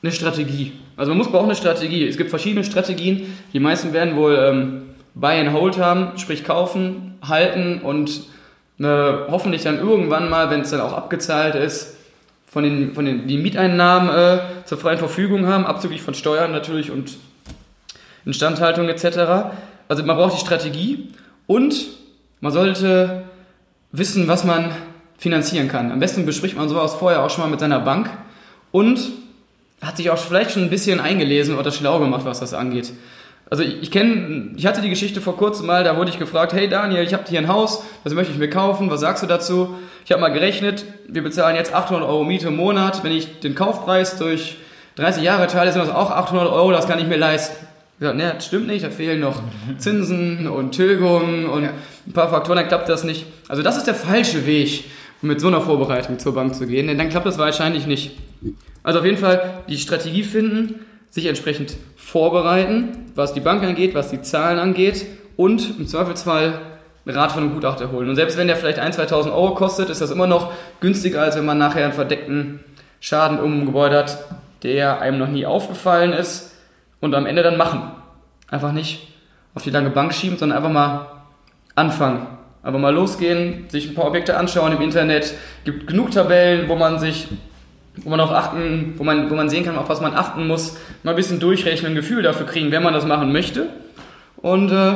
eine 0.04 0.12
Strategie. 0.12 0.70
Also 0.96 1.10
man 1.10 1.18
muss 1.18 1.32
brauchen 1.32 1.46
eine 1.46 1.56
Strategie. 1.56 2.06
Es 2.06 2.16
gibt 2.16 2.30
verschiedene 2.30 2.62
Strategien. 2.62 3.26
Die 3.52 3.58
meisten 3.58 3.92
werden 3.92 4.14
wohl 4.14 4.36
ähm, 4.38 4.82
Buy 5.16 5.40
and 5.40 5.52
Hold 5.52 5.78
haben, 5.78 6.16
sprich 6.16 6.44
kaufen, 6.44 7.14
halten 7.26 7.80
und 7.80 8.30
äh, 8.84 9.12
hoffentlich 9.30 9.62
dann 9.62 9.78
irgendwann 9.78 10.28
mal, 10.28 10.50
wenn 10.50 10.60
es 10.60 10.70
dann 10.70 10.80
auch 10.80 10.92
abgezahlt 10.92 11.54
ist, 11.54 11.96
von 12.46 12.64
den, 12.64 12.94
von 12.94 13.04
den 13.04 13.26
die 13.26 13.38
Mieteinnahmen 13.38 14.10
äh, 14.10 14.40
zur 14.66 14.78
freien 14.78 14.98
Verfügung 14.98 15.46
haben, 15.46 15.64
abzüglich 15.64 16.02
von 16.02 16.14
Steuern 16.14 16.52
natürlich 16.52 16.90
und 16.90 17.16
Instandhaltung 18.24 18.88
etc. 18.88 19.54
Also 19.88 20.04
man 20.04 20.16
braucht 20.16 20.34
die 20.34 20.40
Strategie 20.40 21.08
und 21.46 21.74
man 22.40 22.52
sollte 22.52 23.24
wissen, 23.90 24.28
was 24.28 24.44
man 24.44 24.70
finanzieren 25.18 25.68
kann. 25.68 25.92
Am 25.92 26.00
besten 26.00 26.26
bespricht 26.26 26.56
man 26.56 26.68
sowas 26.68 26.94
vorher 26.94 27.22
auch 27.22 27.30
schon 27.30 27.44
mal 27.44 27.50
mit 27.50 27.60
seiner 27.60 27.80
Bank 27.80 28.10
und 28.70 29.00
hat 29.80 29.96
sich 29.96 30.10
auch 30.10 30.18
vielleicht 30.18 30.52
schon 30.52 30.62
ein 30.62 30.70
bisschen 30.70 31.00
eingelesen 31.00 31.56
oder 31.56 31.70
schlau 31.72 31.98
gemacht, 32.00 32.24
was 32.24 32.40
das 32.40 32.54
angeht. 32.54 32.92
Also 33.52 33.64
ich, 33.64 33.82
ich 33.82 33.90
kenne, 33.90 34.52
ich 34.56 34.64
hatte 34.64 34.80
die 34.80 34.88
Geschichte 34.88 35.20
vor 35.20 35.36
kurzem 35.36 35.66
mal, 35.66 35.84
da 35.84 35.98
wurde 35.98 36.08
ich 36.08 36.18
gefragt, 36.18 36.54
hey 36.54 36.70
Daniel, 36.70 37.02
ich 37.02 37.12
habe 37.12 37.24
hier 37.28 37.38
ein 37.38 37.48
Haus, 37.48 37.84
das 38.02 38.14
möchte 38.14 38.32
ich 38.32 38.38
mir 38.38 38.48
kaufen, 38.48 38.88
was 38.88 39.00
sagst 39.00 39.22
du 39.22 39.26
dazu? 39.26 39.74
Ich 40.06 40.10
habe 40.10 40.22
mal 40.22 40.30
gerechnet, 40.30 40.86
wir 41.06 41.22
bezahlen 41.22 41.54
jetzt 41.54 41.74
800 41.74 42.08
Euro 42.08 42.24
Miete 42.24 42.48
im 42.48 42.56
Monat, 42.56 43.04
wenn 43.04 43.12
ich 43.12 43.40
den 43.40 43.54
Kaufpreis 43.54 44.16
durch 44.16 44.56
30 44.96 45.22
Jahre 45.22 45.48
teile, 45.48 45.70
sind 45.70 45.82
das 45.82 45.94
auch 45.94 46.10
800 46.10 46.50
Euro, 46.50 46.72
das 46.72 46.88
kann 46.88 46.98
ich 46.98 47.06
mir 47.06 47.18
leisten. 47.18 47.66
Ich 47.92 47.98
gesagt, 47.98 48.16
ne, 48.16 48.32
das 48.34 48.46
stimmt 48.46 48.68
nicht, 48.68 48.86
da 48.86 48.88
fehlen 48.88 49.20
noch 49.20 49.42
Zinsen 49.76 50.48
und 50.48 50.72
Tilgungen 50.72 51.44
und 51.44 51.64
ein 51.64 52.12
paar 52.14 52.30
Faktoren, 52.30 52.56
dann 52.56 52.68
klappt 52.68 52.88
das 52.88 53.04
nicht. 53.04 53.26
Also 53.48 53.62
das 53.62 53.76
ist 53.76 53.86
der 53.86 53.94
falsche 53.94 54.46
Weg, 54.46 54.84
um 55.20 55.28
mit 55.28 55.42
so 55.42 55.48
einer 55.48 55.60
Vorbereitung 55.60 56.18
zur 56.18 56.32
Bank 56.32 56.54
zu 56.54 56.66
gehen, 56.66 56.86
denn 56.86 56.96
dann 56.96 57.10
klappt 57.10 57.26
das 57.26 57.36
wahrscheinlich 57.36 57.86
nicht. 57.86 58.12
Also 58.82 59.00
auf 59.00 59.04
jeden 59.04 59.18
Fall 59.18 59.62
die 59.68 59.76
Strategie 59.76 60.22
finden, 60.22 60.86
sich 61.12 61.26
entsprechend 61.26 61.76
vorbereiten, 61.94 63.12
was 63.14 63.34
die 63.34 63.40
Bank 63.40 63.62
angeht, 63.62 63.94
was 63.94 64.10
die 64.10 64.22
Zahlen 64.22 64.58
angeht 64.58 65.06
und 65.36 65.78
im 65.78 65.86
Zweifelsfall 65.86 66.58
Rat 67.04 67.32
von 67.32 67.42
einem 67.42 67.54
Gutachter 67.54 67.90
holen. 67.92 68.08
Und 68.08 68.16
selbst 68.16 68.38
wenn 68.38 68.46
der 68.46 68.56
vielleicht 68.56 68.80
1.000, 68.80 69.08
2.000 69.08 69.32
Euro 69.32 69.54
kostet, 69.54 69.90
ist 69.90 70.00
das 70.00 70.10
immer 70.10 70.26
noch 70.26 70.52
günstiger, 70.80 71.20
als 71.20 71.36
wenn 71.36 71.44
man 71.44 71.58
nachher 71.58 71.84
einen 71.84 71.92
verdeckten 71.92 72.60
Schaden 73.00 73.40
um 73.40 73.60
ein 73.60 73.66
Gebäude 73.66 73.98
hat, 73.98 74.24
der 74.62 75.02
einem 75.02 75.18
noch 75.18 75.28
nie 75.28 75.44
aufgefallen 75.44 76.12
ist 76.12 76.54
und 77.00 77.14
am 77.14 77.26
Ende 77.26 77.42
dann 77.42 77.56
machen. 77.58 77.90
Einfach 78.48 78.72
nicht 78.72 79.08
auf 79.54 79.64
die 79.64 79.70
lange 79.70 79.90
Bank 79.90 80.14
schieben, 80.14 80.38
sondern 80.38 80.56
einfach 80.56 80.72
mal 80.72 81.06
anfangen. 81.74 82.26
Einfach 82.62 82.78
mal 82.78 82.94
losgehen, 82.94 83.68
sich 83.68 83.88
ein 83.88 83.94
paar 83.94 84.06
Objekte 84.06 84.36
anschauen 84.36 84.72
im 84.72 84.80
Internet. 84.80 85.34
Gibt 85.64 85.88
genug 85.88 86.12
Tabellen, 86.12 86.68
wo 86.68 86.76
man 86.76 87.00
sich 87.00 87.26
wo 87.96 88.10
man 88.10 88.20
auf 88.20 88.32
achten, 88.32 88.94
wo 88.96 89.04
man, 89.04 89.30
wo 89.30 89.34
man 89.34 89.48
sehen 89.48 89.64
kann, 89.64 89.76
auf 89.76 89.88
was 89.88 90.00
man 90.00 90.14
achten 90.14 90.46
muss, 90.46 90.76
mal 91.02 91.10
ein 91.10 91.16
bisschen 91.16 91.40
durchrechnen, 91.40 91.92
ein 91.92 91.94
Gefühl 91.94 92.22
dafür 92.22 92.46
kriegen, 92.46 92.70
wenn 92.70 92.82
man 92.82 92.94
das 92.94 93.06
machen 93.06 93.32
möchte. 93.32 93.68
Und 94.36 94.70
äh, 94.70 94.94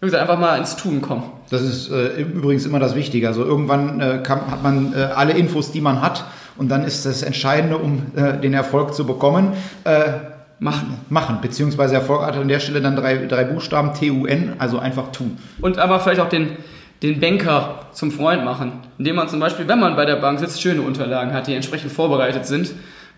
wie 0.00 0.06
gesagt, 0.06 0.22
einfach 0.22 0.38
mal 0.38 0.58
ins 0.58 0.76
Tun 0.76 1.00
kommen. 1.00 1.22
Das 1.50 1.62
ist 1.62 1.90
äh, 1.90 2.20
übrigens 2.20 2.66
immer 2.66 2.78
das 2.78 2.94
Wichtige. 2.94 3.28
Also 3.28 3.44
irgendwann 3.44 4.00
äh, 4.00 4.20
kann, 4.22 4.50
hat 4.50 4.62
man 4.62 4.92
äh, 4.92 4.96
alle 5.14 5.32
Infos, 5.32 5.72
die 5.72 5.80
man 5.80 6.02
hat, 6.02 6.24
und 6.56 6.68
dann 6.68 6.84
ist 6.84 7.04
das 7.06 7.22
Entscheidende, 7.22 7.78
um 7.78 8.02
äh, 8.14 8.38
den 8.38 8.54
Erfolg 8.54 8.94
zu 8.94 9.06
bekommen. 9.06 9.52
Äh, 9.84 10.12
machen. 10.58 10.98
Machen, 11.10 11.38
beziehungsweise 11.40 11.94
Erfolg 11.96 12.22
hat 12.22 12.36
an 12.36 12.48
der 12.48 12.60
Stelle 12.60 12.80
dann 12.80 12.96
drei, 12.96 13.26
drei 13.26 13.44
Buchstaben, 13.44 13.92
T-U-N, 13.94 14.54
also 14.58 14.78
einfach 14.78 15.10
tun. 15.12 15.38
Und 15.60 15.78
aber 15.78 16.00
vielleicht 16.00 16.20
auch 16.20 16.28
den, 16.28 16.56
den 17.04 17.20
Banker 17.20 17.80
zum 17.92 18.10
Freund 18.10 18.44
machen, 18.44 18.80
indem 18.96 19.16
man 19.16 19.28
zum 19.28 19.38
Beispiel, 19.38 19.68
wenn 19.68 19.78
man 19.78 19.94
bei 19.94 20.06
der 20.06 20.16
Bank 20.16 20.38
sitzt, 20.40 20.62
schöne 20.62 20.80
Unterlagen 20.80 21.34
hat, 21.34 21.46
die 21.46 21.54
entsprechend 21.54 21.92
vorbereitet 21.92 22.46
sind, 22.46 22.70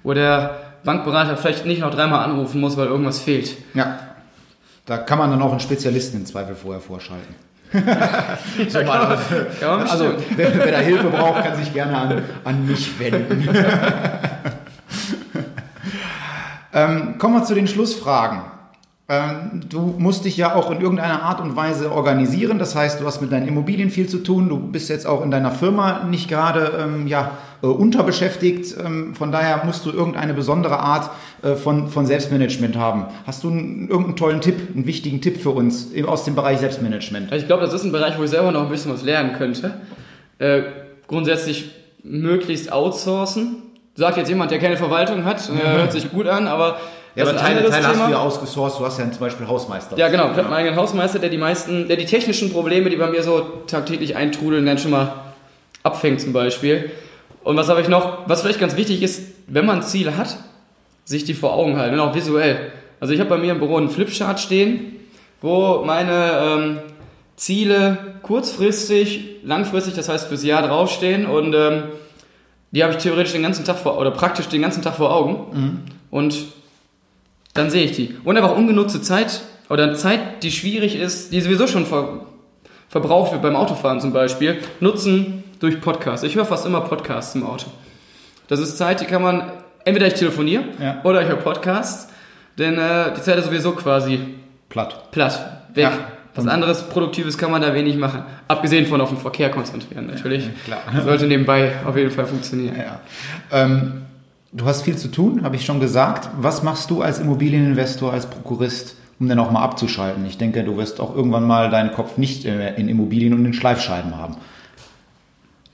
wo 0.02 0.12
der 0.12 0.56
Bankberater 0.84 1.36
vielleicht 1.36 1.66
nicht 1.66 1.80
noch 1.80 1.94
dreimal 1.94 2.24
anrufen 2.24 2.60
muss, 2.60 2.76
weil 2.76 2.86
irgendwas 2.86 3.20
fehlt. 3.20 3.56
Ja, 3.74 4.00
da 4.86 4.98
kann 4.98 5.18
man 5.18 5.30
dann 5.30 5.40
auch 5.40 5.52
einen 5.52 5.60
Spezialisten 5.60 6.16
im 6.16 6.26
Zweifel 6.26 6.56
vorher 6.56 6.80
vorschalten. 6.80 7.34
so 8.68 8.82
mal, 8.82 9.18
also, 9.88 10.14
wer, 10.36 10.54
wer 10.56 10.72
da 10.72 10.78
Hilfe 10.78 11.08
braucht, 11.08 11.44
kann 11.44 11.56
sich 11.56 11.72
gerne 11.72 11.96
an, 11.96 12.22
an 12.44 12.66
mich 12.66 12.98
wenden. 12.98 13.48
ähm, 16.72 17.18
kommen 17.18 17.34
wir 17.34 17.44
zu 17.44 17.54
den 17.54 17.66
Schlussfragen. 17.68 18.55
Ähm, 19.08 19.60
du 19.68 19.94
musst 19.98 20.24
dich 20.24 20.36
ja 20.36 20.56
auch 20.56 20.68
in 20.72 20.80
irgendeiner 20.80 21.22
Art 21.22 21.40
und 21.40 21.54
Weise 21.54 21.92
organisieren. 21.92 22.58
Das 22.58 22.74
heißt, 22.74 23.00
du 23.00 23.06
hast 23.06 23.20
mit 23.20 23.30
deinen 23.30 23.46
Immobilien 23.46 23.90
viel 23.90 24.08
zu 24.08 24.18
tun. 24.18 24.48
Du 24.48 24.58
bist 24.58 24.88
jetzt 24.88 25.06
auch 25.06 25.22
in 25.22 25.30
deiner 25.30 25.52
Firma 25.52 26.04
nicht 26.10 26.28
gerade 26.28 26.72
ähm, 26.76 27.06
ja, 27.06 27.30
äh, 27.62 27.68
unterbeschäftigt. 27.68 28.76
Ähm, 28.84 29.14
von 29.14 29.30
daher 29.30 29.64
musst 29.64 29.86
du 29.86 29.92
irgendeine 29.92 30.34
besondere 30.34 30.80
Art 30.80 31.10
äh, 31.42 31.54
von, 31.54 31.88
von 31.88 32.04
Selbstmanagement 32.04 32.76
haben. 32.76 33.06
Hast 33.24 33.44
du 33.44 33.50
einen, 33.50 33.88
irgendeinen 33.88 34.16
tollen 34.16 34.40
Tipp, 34.40 34.56
einen 34.74 34.86
wichtigen 34.86 35.20
Tipp 35.20 35.40
für 35.40 35.50
uns 35.50 35.88
aus 36.04 36.24
dem 36.24 36.34
Bereich 36.34 36.58
Selbstmanagement? 36.58 37.30
Also 37.30 37.42
ich 37.42 37.46
glaube, 37.46 37.64
das 37.64 37.72
ist 37.74 37.84
ein 37.84 37.92
Bereich, 37.92 38.18
wo 38.18 38.24
ich 38.24 38.30
selber 38.30 38.50
noch 38.50 38.62
ein 38.62 38.70
bisschen 38.70 38.92
was 38.92 39.04
lernen 39.04 39.34
könnte. 39.34 39.74
Äh, 40.40 40.62
grundsätzlich 41.06 41.70
möglichst 42.02 42.72
outsourcen. 42.72 43.62
Sagt 43.94 44.16
jetzt 44.16 44.28
jemand, 44.28 44.50
der 44.50 44.58
keine 44.58 44.76
Verwaltung 44.76 45.24
hat, 45.24 45.48
äh, 45.48 45.76
hört 45.76 45.92
sich 45.92 46.10
gut 46.10 46.26
an, 46.26 46.48
aber 46.48 46.78
Ja, 47.16 47.24
aber 47.24 47.32
ein 47.32 47.38
Teile, 47.38 47.68
Teile 47.68 47.88
hast 47.88 48.06
du 48.06 48.10
ja 48.10 48.18
ausgesourced. 48.18 48.78
Du 48.78 48.84
hast 48.84 48.98
ja 48.98 49.10
zum 49.10 49.20
Beispiel 49.20 49.48
Hausmeister. 49.48 49.96
Ja, 49.96 50.08
genau. 50.08 50.24
Ich 50.24 50.36
habe 50.36 50.44
einen 50.44 50.52
eigenen 50.52 50.76
Hausmeister, 50.76 51.18
der 51.18 51.30
die 51.30 51.38
meisten, 51.38 51.88
der 51.88 51.96
die 51.96 52.04
technischen 52.04 52.52
Probleme, 52.52 52.90
die 52.90 52.96
bei 52.96 53.08
mir 53.08 53.22
so 53.22 53.40
tagtäglich 53.66 54.16
eintrudeln, 54.16 54.66
dann 54.66 54.76
schon 54.76 54.90
mal 54.90 55.14
abfängt 55.82 56.20
zum 56.20 56.34
Beispiel. 56.34 56.90
Und 57.42 57.56
was 57.56 57.70
habe 57.70 57.80
ich 57.80 57.88
noch? 57.88 58.28
Was 58.28 58.42
vielleicht 58.42 58.60
ganz 58.60 58.76
wichtig 58.76 59.02
ist, 59.02 59.22
wenn 59.46 59.64
man 59.64 59.82
Ziele 59.82 60.18
hat, 60.18 60.36
sich 61.06 61.24
die 61.24 61.32
vor 61.32 61.54
Augen 61.54 61.78
halten, 61.78 61.94
und 61.94 62.00
auch 62.00 62.14
visuell. 62.14 62.72
Also 63.00 63.14
ich 63.14 63.20
habe 63.20 63.30
bei 63.30 63.38
mir 63.38 63.52
im 63.52 63.60
Büro 63.60 63.78
einen 63.78 63.88
Flipchart 63.88 64.38
stehen, 64.38 64.96
wo 65.40 65.84
meine 65.86 66.32
ähm, 66.42 66.78
Ziele 67.36 67.96
kurzfristig, 68.22 69.36
langfristig, 69.42 69.94
das 69.94 70.08
heißt 70.08 70.28
fürs 70.28 70.42
Jahr 70.44 70.66
draufstehen 70.66 71.24
und 71.26 71.54
ähm, 71.54 71.84
die 72.72 72.82
habe 72.82 72.92
ich 72.92 72.98
theoretisch 72.98 73.32
den 73.32 73.42
ganzen 73.42 73.64
Tag 73.64 73.78
vor, 73.78 73.96
oder 73.98 74.10
praktisch 74.10 74.48
den 74.48 74.60
ganzen 74.60 74.82
Tag 74.82 74.96
vor 74.96 75.14
Augen. 75.14 75.84
Und 76.10 76.36
dann 77.56 77.70
sehe 77.70 77.84
ich 77.84 77.92
die. 77.92 78.16
Und 78.24 78.36
einfach 78.36 78.56
ungenutzte 78.56 79.00
Zeit 79.02 79.40
oder 79.68 79.94
Zeit, 79.94 80.42
die 80.42 80.50
schwierig 80.52 80.96
ist, 80.96 81.32
die 81.32 81.40
sowieso 81.40 81.66
schon 81.66 81.86
ver 81.86 82.20
verbraucht 82.88 83.32
wird 83.32 83.42
beim 83.42 83.56
Autofahren 83.56 84.00
zum 84.00 84.12
Beispiel, 84.12 84.58
nutzen 84.78 85.42
durch 85.58 85.80
Podcasts. 85.80 86.24
Ich 86.24 86.36
höre 86.36 86.44
fast 86.46 86.64
immer 86.66 86.82
Podcasts 86.82 87.34
im 87.34 87.44
Auto. 87.44 87.66
Das 88.46 88.60
ist 88.60 88.78
Zeit, 88.78 89.00
die 89.00 89.06
kann 89.06 89.22
man, 89.22 89.50
entweder 89.84 90.06
ich 90.06 90.14
telefoniere 90.14 90.62
Ja. 90.80 91.00
oder 91.02 91.20
ich 91.20 91.28
höre 91.28 91.36
Podcasts, 91.36 92.08
denn 92.58 92.78
äh, 92.78 93.12
die 93.16 93.20
Zeit 93.22 93.38
ist 93.38 93.46
sowieso 93.46 93.72
quasi 93.72 94.20
Platt. 94.68 95.10
platt, 95.10 95.64
weg. 95.74 95.84
Ja. 95.84 95.92
Was 96.36 96.46
anderes 96.46 96.82
Produktives 96.84 97.36
kann 97.38 97.50
man 97.50 97.62
da 97.62 97.74
wenig 97.74 97.96
machen. 97.96 98.22
Abgesehen 98.46 98.86
von 98.86 99.00
auf 99.00 99.08
den 99.08 99.18
Verkehr 99.18 99.50
konzentrieren, 99.50 100.06
natürlich. 100.06 100.44
klar. 100.66 100.80
Sollte 101.02 101.26
nebenbei 101.26 101.72
auf 101.84 101.96
jeden 101.96 102.10
Fall 102.10 102.26
funktionieren. 102.26 102.76
Ja. 102.76 103.00
Ähm, 103.50 104.02
du 104.52 104.64
hast 104.64 104.82
viel 104.82 104.96
zu 104.96 105.08
tun, 105.08 105.42
habe 105.42 105.56
ich 105.56 105.64
schon 105.64 105.80
gesagt. 105.80 106.28
Was 106.38 106.62
machst 106.62 106.90
du 106.90 107.02
als 107.02 107.18
Immobilieninvestor, 107.18 108.12
als 108.12 108.26
Prokurist, 108.26 108.96
um 109.18 109.28
dann 109.28 109.38
auch 109.38 109.50
mal 109.50 109.62
abzuschalten? 109.62 110.24
Ich 110.26 110.38
denke, 110.38 110.64
du 110.64 110.76
wirst 110.76 111.00
auch 111.00 111.14
irgendwann 111.14 111.44
mal 111.44 111.70
deinen 111.70 111.92
Kopf 111.92 112.18
nicht 112.18 112.44
äh, 112.44 112.74
in 112.76 112.88
Immobilien 112.88 113.34
und 113.34 113.44
in 113.44 113.52
Schleifscheiben 113.52 114.16
haben. 114.16 114.36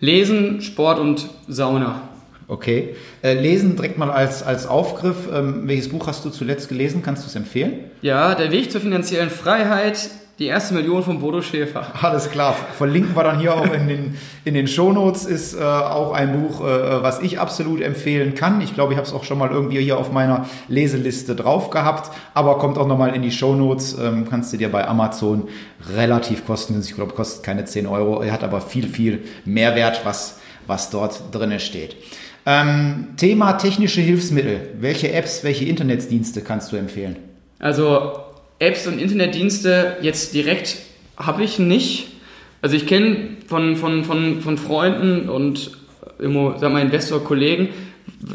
Lesen, 0.00 0.62
Sport 0.62 0.98
und 0.98 1.28
Sauna. 1.46 2.08
Okay. 2.48 2.96
Äh, 3.22 3.34
lesen 3.34 3.76
direkt 3.76 3.98
mal 3.98 4.10
als, 4.10 4.42
als 4.42 4.66
Aufgriff. 4.66 5.28
Ähm, 5.32 5.68
welches 5.68 5.88
Buch 5.88 6.06
hast 6.06 6.24
du 6.24 6.30
zuletzt 6.30 6.68
gelesen? 6.68 7.02
Kannst 7.02 7.22
du 7.22 7.28
es 7.28 7.36
empfehlen? 7.36 7.84
Ja, 8.02 8.34
der 8.34 8.50
Weg 8.50 8.72
zur 8.72 8.80
finanziellen 8.80 9.30
Freiheit, 9.30 10.10
die 10.38 10.46
erste 10.46 10.74
Million 10.74 11.02
von 11.02 11.20
Bodo 11.20 11.42
Schäfer. 11.42 11.86
Alles 12.02 12.30
klar. 12.30 12.56
Verlinken 12.76 13.14
wir 13.14 13.22
dann 13.22 13.38
hier 13.38 13.54
auch 13.54 13.72
in 13.72 13.86
den, 13.86 14.18
in 14.44 14.54
den 14.54 14.66
Shownotes. 14.66 15.26
Ist 15.26 15.54
äh, 15.54 15.62
auch 15.62 16.12
ein 16.12 16.40
Buch, 16.40 16.60
äh, 16.62 17.02
was 17.02 17.20
ich 17.20 17.38
absolut 17.38 17.80
empfehlen 17.80 18.34
kann. 18.34 18.60
Ich 18.60 18.74
glaube, 18.74 18.92
ich 18.92 18.96
habe 18.96 19.06
es 19.06 19.12
auch 19.12 19.24
schon 19.24 19.38
mal 19.38 19.50
irgendwie 19.50 19.80
hier 19.80 19.98
auf 19.98 20.10
meiner 20.10 20.46
Leseliste 20.68 21.36
drauf 21.36 21.70
gehabt. 21.70 22.10
Aber 22.34 22.58
kommt 22.58 22.78
auch 22.78 22.86
nochmal 22.86 23.14
in 23.14 23.22
die 23.22 23.30
Shownotes. 23.30 23.98
Ähm, 24.00 24.26
kannst 24.28 24.52
du 24.52 24.56
dir 24.56 24.72
bei 24.72 24.86
Amazon 24.88 25.48
relativ 25.94 26.46
kostenlos, 26.46 26.88
ich 26.88 26.94
glaube, 26.94 27.12
kostet 27.12 27.42
keine 27.42 27.64
10 27.64 27.86
Euro. 27.86 28.22
Er 28.22 28.32
hat 28.32 28.42
aber 28.42 28.60
viel, 28.60 28.88
viel 28.88 29.24
Mehrwert, 29.44 30.00
was, 30.04 30.40
was 30.66 30.90
dort 30.90 31.22
drinne 31.32 31.60
steht. 31.60 31.96
Ähm, 32.46 33.08
Thema 33.16 33.52
technische 33.52 34.00
Hilfsmittel. 34.00 34.70
Welche 34.80 35.12
Apps, 35.12 35.44
welche 35.44 35.66
Internetdienste 35.66 36.40
kannst 36.40 36.72
du 36.72 36.76
empfehlen? 36.76 37.16
Also 37.60 38.31
Apps 38.62 38.86
und 38.86 39.00
Internetdienste 39.00 39.96
jetzt 40.02 40.34
direkt 40.34 40.76
habe 41.16 41.42
ich 41.42 41.58
nicht. 41.58 42.08
Also 42.60 42.76
ich 42.76 42.86
kenne 42.86 43.36
von, 43.48 43.74
von, 43.76 44.04
von, 44.04 44.40
von 44.40 44.56
Freunden 44.56 45.28
und 45.28 45.72
äh, 46.20 46.28
sag 46.58 46.72
mal 46.72 46.80
Investor-Kollegen, 46.80 47.70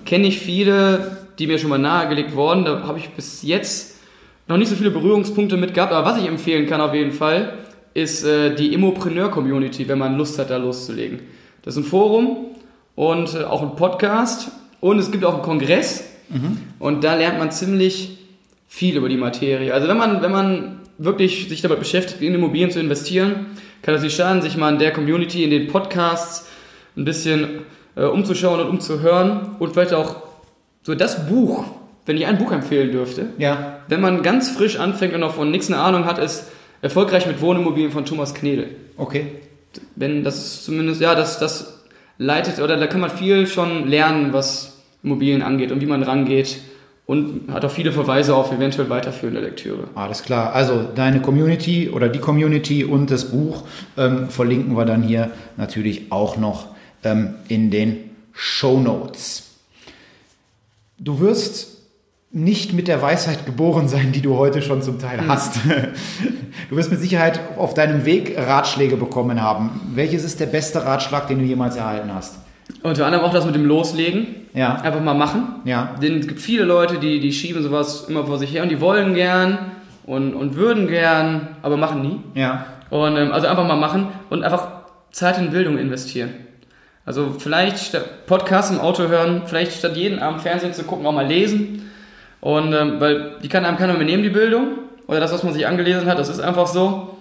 kenne 0.03 0.27
ich 0.27 0.39
viele, 0.39 1.17
die 1.39 1.47
mir 1.47 1.57
schon 1.57 1.69
mal 1.69 1.77
nahegelegt 1.77 2.35
wurden. 2.35 2.65
Da 2.65 2.83
habe 2.83 2.99
ich 2.99 3.09
bis 3.09 3.41
jetzt 3.43 4.01
noch 4.49 4.57
nicht 4.57 4.67
so 4.67 4.75
viele 4.75 4.91
Berührungspunkte 4.91 5.55
mit 5.55 5.73
gehabt. 5.73 5.93
Aber 5.93 6.09
was 6.09 6.21
ich 6.21 6.27
empfehlen 6.27 6.67
kann 6.67 6.81
auf 6.81 6.93
jeden 6.93 7.13
Fall, 7.13 7.53
ist 7.93 8.25
äh, 8.25 8.53
die 8.53 8.73
Immopreneur-Community, 8.73 9.87
wenn 9.87 9.97
man 9.97 10.17
Lust 10.17 10.37
hat, 10.39 10.49
da 10.49 10.57
loszulegen. 10.57 11.19
Das 11.61 11.75
ist 11.75 11.83
ein 11.83 11.89
Forum 11.89 12.47
und 12.95 13.33
äh, 13.33 13.45
auch 13.45 13.61
ein 13.61 13.77
Podcast 13.77 14.51
und 14.81 14.99
es 14.99 15.09
gibt 15.09 15.23
auch 15.23 15.35
einen 15.35 15.43
Kongress 15.43 16.03
und 16.79 17.05
da 17.05 17.15
lernt 17.15 17.39
man 17.39 17.51
ziemlich 17.51 18.17
viel 18.67 18.97
über 18.97 19.09
die 19.09 19.17
Materie. 19.17 19.73
Also 19.73 19.87
wenn 19.87 19.97
man, 19.97 20.21
wenn 20.21 20.31
man 20.31 20.79
wirklich 20.97 21.47
sich 21.49 21.61
damit 21.61 21.79
beschäftigt, 21.79 22.21
in 22.21 22.33
Immobilien 22.33 22.71
zu 22.71 22.79
investieren, 22.79 23.47
kann 23.81 23.95
es 23.95 24.01
nicht 24.01 24.15
schaden, 24.15 24.41
sich 24.41 24.57
mal 24.57 24.73
in 24.73 24.79
der 24.79 24.91
Community, 24.91 25.43
in 25.43 25.51
den 25.51 25.67
Podcasts 25.67 26.47
ein 26.95 27.05
bisschen 27.05 27.59
äh, 27.95 28.03
umzuschauen 28.03 28.59
und 28.59 28.67
umzuhören 28.69 29.55
und 29.59 29.73
vielleicht 29.73 29.93
auch 29.93 30.15
so 30.83 30.95
das 30.95 31.27
Buch, 31.27 31.65
wenn 32.05 32.17
ich 32.17 32.25
ein 32.25 32.37
Buch 32.37 32.51
empfehlen 32.51 32.91
dürfte, 32.91 33.27
Ja. 33.37 33.79
wenn 33.87 34.01
man 34.01 34.23
ganz 34.23 34.49
frisch 34.49 34.79
anfängt 34.79 35.13
und 35.13 35.19
noch 35.19 35.35
von 35.35 35.51
nichts 35.51 35.71
eine 35.71 35.79
Ahnung 35.81 36.05
hat, 36.05 36.17
ist 36.17 36.47
Erfolgreich 36.81 37.25
mit 37.27 37.41
Wohnimmobilien 37.41 37.91
von 37.91 38.05
Thomas 38.05 38.33
Knedel. 38.33 38.69
Okay. 38.97 39.27
Wenn 39.95 40.23
das 40.23 40.63
zumindest, 40.63 41.01
ja, 41.01 41.13
das, 41.15 41.39
das 41.39 41.83
leitet, 42.17 42.59
oder 42.59 42.77
da 42.77 42.87
kann 42.87 43.01
man 43.01 43.09
viel 43.09 43.45
schon 43.47 43.87
lernen, 43.87 44.33
was 44.33 44.81
Immobilien 45.03 45.41
angeht 45.41 45.71
und 45.71 45.81
wie 45.81 45.85
man 45.85 46.03
rangeht 46.03 46.59
und 47.07 47.49
hat 47.51 47.63
auch 47.63 47.71
viele 47.71 47.93
Verweise 47.93 48.35
auf 48.35 48.51
eventuell 48.51 48.89
weiterführende 48.89 49.39
Lektüre. 49.39 49.85
Alles 49.95 50.23
klar. 50.23 50.53
Also 50.53 50.83
deine 50.83 51.21
Community 51.21 51.89
oder 51.89 52.09
die 52.09 52.19
Community 52.19 52.83
und 52.83 53.09
das 53.09 53.31
Buch 53.31 53.63
ähm, 53.97 54.29
verlinken 54.29 54.75
wir 54.75 54.85
dann 54.85 55.01
hier 55.01 55.31
natürlich 55.55 56.11
auch 56.11 56.35
noch 56.37 56.67
ähm, 57.03 57.35
in 57.47 57.71
den 57.71 58.11
Show 58.33 58.79
Notes. 58.79 59.55
Du 60.99 61.21
wirst 61.21 61.77
nicht 62.31 62.73
mit 62.73 62.89
der 62.89 63.01
Weisheit 63.01 63.45
geboren 63.45 63.87
sein, 63.87 64.11
die 64.11 64.21
du 64.21 64.35
heute 64.35 64.61
schon 64.61 64.81
zum 64.81 64.99
Teil 64.99 65.25
hast. 65.27 65.55
Du 66.69 66.75
wirst 66.75 66.91
mit 66.91 66.99
Sicherheit 66.99 67.39
auf 67.57 67.73
deinem 67.73 68.03
Weg 68.03 68.37
Ratschläge 68.37 68.97
bekommen 68.97 69.41
haben. 69.41 69.79
Welches 69.93 70.25
ist 70.25 70.41
der 70.41 70.47
beste 70.47 70.83
Ratschlag, 70.83 71.27
den 71.27 71.39
du 71.39 71.45
jemals 71.45 71.77
erhalten 71.77 72.13
hast? 72.13 72.35
Unter 72.83 73.05
anderem 73.05 73.25
auch 73.25 73.33
das 73.33 73.45
mit 73.45 73.55
dem 73.55 73.65
Loslegen. 73.65 74.47
Ja. 74.53 74.75
Einfach 74.75 75.01
mal 75.01 75.13
machen. 75.13 75.61
Ja. 75.65 75.95
Denn 76.01 76.19
es 76.19 76.27
gibt 76.27 76.41
viele 76.41 76.63
Leute, 76.63 76.97
die, 76.99 77.19
die 77.19 77.31
schieben 77.31 77.63
sowas 77.63 78.05
immer 78.09 78.25
vor 78.25 78.37
sich 78.37 78.53
her 78.53 78.63
und 78.63 78.69
die 78.69 78.81
wollen 78.81 79.13
gern 79.13 79.71
und, 80.05 80.33
und 80.33 80.55
würden 80.55 80.87
gern, 80.87 81.55
aber 81.61 81.77
machen 81.77 82.01
nie. 82.01 82.39
Ja. 82.39 82.65
Und 82.89 83.17
ähm, 83.17 83.31
also 83.31 83.47
einfach 83.47 83.67
mal 83.67 83.75
machen 83.75 84.07
und 84.29 84.43
einfach 84.43 84.67
Zeit 85.11 85.37
in 85.37 85.51
Bildung 85.51 85.77
investieren. 85.77 86.29
Also 87.05 87.35
vielleicht 87.39 87.77
statt 87.77 88.25
Podcast 88.27 88.71
im 88.71 88.79
Auto 88.79 89.07
hören, 89.07 89.43
vielleicht 89.45 89.71
statt 89.71 89.95
jeden 89.95 90.19
Abend 90.19 90.41
Fernsehen 90.41 90.73
zu 90.73 90.83
gucken, 90.83 91.05
auch 91.05 91.13
mal 91.13 91.25
lesen. 91.25 91.89
Und 92.41 92.73
ähm, 92.73 92.99
weil 92.99 93.35
die 93.41 93.49
kann 93.49 93.65
einem 93.65 93.77
keiner 93.77 93.93
mehr 93.93 94.05
nehmen, 94.05 94.23
die 94.23 94.29
Bildung. 94.29 94.79
Oder 95.07 95.21
das, 95.21 95.31
was 95.31 95.43
man 95.43 95.53
sich 95.53 95.65
angelesen 95.65 96.05
hat, 96.05 96.19
das 96.19 96.29
ist 96.29 96.41
einfach 96.41 96.67
so. 96.67 97.17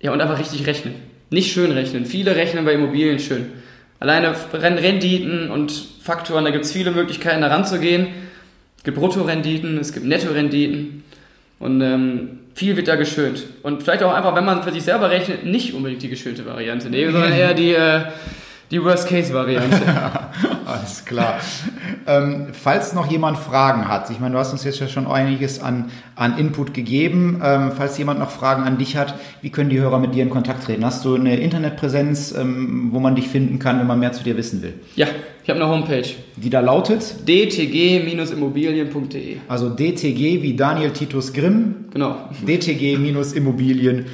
Ja, 0.00 0.12
und 0.12 0.20
einfach 0.20 0.38
richtig 0.38 0.66
rechnen. 0.66 0.94
Nicht 1.30 1.52
schön 1.52 1.70
rechnen. 1.70 2.04
Viele 2.04 2.34
rechnen 2.34 2.64
bei 2.64 2.72
Immobilien 2.72 3.18
schön. 3.18 3.52
Alleine 4.00 4.34
Ren- 4.52 4.78
Renditen 4.78 5.50
und 5.50 5.72
Faktoren, 6.02 6.44
da 6.44 6.50
gibt 6.50 6.64
es 6.64 6.72
viele 6.72 6.90
Möglichkeiten, 6.92 7.40
da 7.40 7.48
ranzugehen. 7.48 8.06
Es 8.76 8.84
gibt 8.84 8.96
Bruttorenditen, 8.96 9.78
es 9.78 9.92
gibt 9.92 10.06
Nettorenditen. 10.06 11.02
Und 11.58 11.80
ähm, 11.80 12.38
viel 12.54 12.76
wird 12.76 12.86
da 12.86 12.94
geschönt. 12.94 13.44
Und 13.62 13.82
vielleicht 13.82 14.02
auch 14.04 14.14
einfach, 14.14 14.34
wenn 14.36 14.44
man 14.44 14.62
für 14.62 14.70
sich 14.72 14.84
selber 14.84 15.10
rechnet, 15.10 15.44
nicht 15.44 15.74
unbedingt 15.74 16.02
die 16.02 16.08
geschönte 16.08 16.46
Variante 16.46 16.88
nehmen, 16.88 17.12
sondern 17.12 17.32
eher 17.36 17.54
die, 17.54 17.72
äh, 17.72 18.02
die 18.70 18.82
Worst-Case-Variante. 18.84 19.80
Alles 20.66 21.04
klar. 21.06 21.40
ähm, 22.06 22.48
falls 22.52 22.92
noch 22.92 23.10
jemand 23.10 23.38
Fragen 23.38 23.88
hat, 23.88 24.10
ich 24.10 24.20
meine, 24.20 24.34
du 24.34 24.38
hast 24.38 24.52
uns 24.52 24.64
jetzt 24.64 24.78
ja 24.80 24.86
schon 24.88 25.06
einiges 25.06 25.62
an, 25.62 25.86
an 26.14 26.36
Input 26.38 26.74
gegeben. 26.74 27.40
Ähm, 27.42 27.72
falls 27.74 27.96
jemand 27.96 28.20
noch 28.20 28.30
Fragen 28.30 28.64
an 28.64 28.76
dich 28.76 28.94
hat, 28.96 29.14
wie 29.40 29.48
können 29.50 29.70
die 29.70 29.80
Hörer 29.80 29.98
mit 29.98 30.14
dir 30.14 30.22
in 30.22 30.28
Kontakt 30.30 30.64
treten? 30.64 30.84
Hast 30.84 31.04
du 31.06 31.14
eine 31.14 31.36
Internetpräsenz, 31.36 32.32
ähm, 32.32 32.88
wo 32.92 33.00
man 33.00 33.14
dich 33.14 33.28
finden 33.28 33.58
kann, 33.58 33.78
wenn 33.78 33.86
man 33.86 33.98
mehr 33.98 34.12
zu 34.12 34.22
dir 34.22 34.36
wissen 34.36 34.60
will? 34.62 34.74
ja, 34.96 35.06
ich 35.42 35.48
habe 35.50 35.62
eine 35.64 35.70
Homepage. 35.72 36.04
Die 36.36 36.50
da 36.50 36.60
lautet, 36.60 37.26
dtg-immobilien.de. 37.26 39.38
also 39.48 39.70
DTG 39.70 40.42
wie 40.42 40.54
Daniel 40.54 40.90
Titus 40.90 41.32
Grimm, 41.32 41.86
Genau. 41.90 42.16
dtg-immobilien.de. 42.46 44.04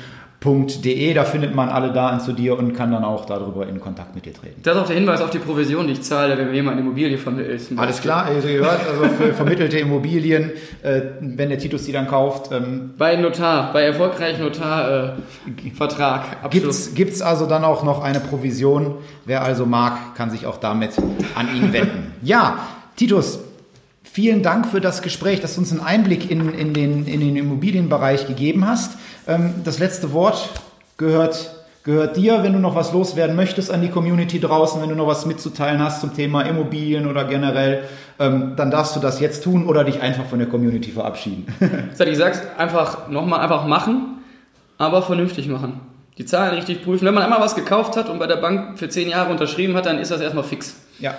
Da 0.45 1.25
findet 1.25 1.55
man 1.55 1.71
alle 1.71 1.93
Daten 1.93 2.21
zu 2.21 2.33
dir 2.33 2.59
und 2.59 2.75
kann 2.75 2.93
dann 2.93 3.03
auch 3.03 3.25
darüber 3.25 3.67
in 3.67 3.81
Kontakt 3.81 4.15
mit 4.15 4.27
dir 4.27 4.35
treten. 4.35 4.61
Das 4.63 4.77
ist 4.77 4.83
auch 4.83 4.87
der 4.87 4.97
Hinweis 4.97 5.23
auf 5.23 5.31
die 5.31 5.39
Provision, 5.39 5.87
die 5.87 5.95
ich 5.95 6.03
zahle, 6.03 6.37
wenn 6.37 6.49
mir 6.49 6.55
jemand 6.55 6.77
eine 6.77 6.87
Immobilie 6.87 7.17
vermittelt. 7.17 7.63
Alles 7.77 8.01
klar, 8.01 8.27
also 8.27 8.49
ihr 8.49 8.61
hört, 8.61 8.81
also 8.87 9.05
für 9.19 9.33
vermittelte 9.33 9.79
Immobilien, 9.79 10.53
äh, 10.83 11.01
wenn 11.21 11.49
der 11.49 11.59
Titus 11.59 11.85
die 11.85 11.93
dann 11.93 12.07
kauft. 12.09 12.53
Ähm, 12.53 12.91
bei 12.99 13.17
Notar, 13.17 13.73
bei 13.73 13.83
erfolgreichem 13.83 14.45
Notarvertrag. 14.45 16.25
Äh, 16.45 16.49
Gibt 16.51 16.67
es 16.67 17.23
also 17.23 17.47
dann 17.47 17.65
auch 17.65 17.83
noch 17.83 18.03
eine 18.03 18.21
Provision? 18.21 18.97
Wer 19.25 19.43
also 19.43 19.65
mag, 19.65 20.15
kann 20.15 20.31
sich 20.31 20.47
auch 20.47 20.59
damit 20.59 20.91
an 21.35 21.49
ihn 21.57 21.73
wenden. 21.73 22.13
Ja, 22.23 22.59
Titus, 22.97 23.41
Vielen 24.15 24.45
Dank 24.45 24.69
für 24.69 24.81
das 24.81 25.03
Gespräch, 25.03 25.41
dass 25.41 25.57
du 25.57 25.61
uns 25.61 25.73
einen 25.73 25.81
Einblick 25.81 26.31
in, 26.31 26.55
in, 26.55 26.73
den, 26.73 27.05
in 27.05 27.19
den 27.19 27.35
Immobilienbereich 27.35 28.29
gegeben 28.29 28.65
hast. 28.65 28.97
Ähm, 29.27 29.55
das 29.65 29.81
letzte 29.81 30.13
Wort 30.13 30.51
gehört, 30.97 31.53
gehört 31.83 32.17
dir, 32.17 32.45
wenn 32.45 32.53
du 32.53 32.61
noch 32.61 32.77
was 32.77 32.93
loswerden 32.93 33.35
möchtest 33.35 33.73
an 33.73 33.83
die 33.83 33.89
Community 33.89 34.39
draußen, 34.39 34.81
wenn 34.81 34.89
du 34.89 34.95
noch 34.95 35.09
was 35.09 35.27
mitzuteilen 35.27 35.83
hast 35.83 36.01
zum 36.01 36.15
Thema 36.15 36.43
Immobilien 36.43 37.09
oder 37.09 37.25
generell, 37.25 37.89
ähm, 38.21 38.53
dann 38.55 38.71
darfst 38.71 38.95
du 38.95 39.01
das 39.01 39.19
jetzt 39.19 39.43
tun 39.43 39.67
oder 39.67 39.83
dich 39.83 40.01
einfach 40.01 40.27
von 40.27 40.39
der 40.39 40.47
Community 40.47 40.93
verabschieden. 40.93 41.53
ich 41.99 42.17
sag's 42.17 42.41
einfach 42.57 43.09
nochmal, 43.09 43.41
einfach 43.41 43.67
machen, 43.67 44.19
aber 44.79 45.03
vernünftig 45.03 45.49
machen. 45.49 45.81
Die 46.19 46.25
Zahlen 46.25 46.55
richtig 46.55 46.85
prüfen. 46.85 47.05
Wenn 47.05 47.15
man 47.15 47.25
einmal 47.25 47.41
was 47.41 47.57
gekauft 47.57 47.97
hat 47.97 48.09
und 48.09 48.21
bei 48.21 48.29
der 48.29 48.37
Bank 48.37 48.79
für 48.79 48.89
zehn 48.89 49.09
Jahre 49.09 49.33
unterschrieben 49.33 49.75
hat, 49.75 49.87
dann 49.87 49.99
ist 49.99 50.13
das 50.13 50.21
erstmal 50.21 50.45
fix. 50.45 50.77
Ja. 51.01 51.17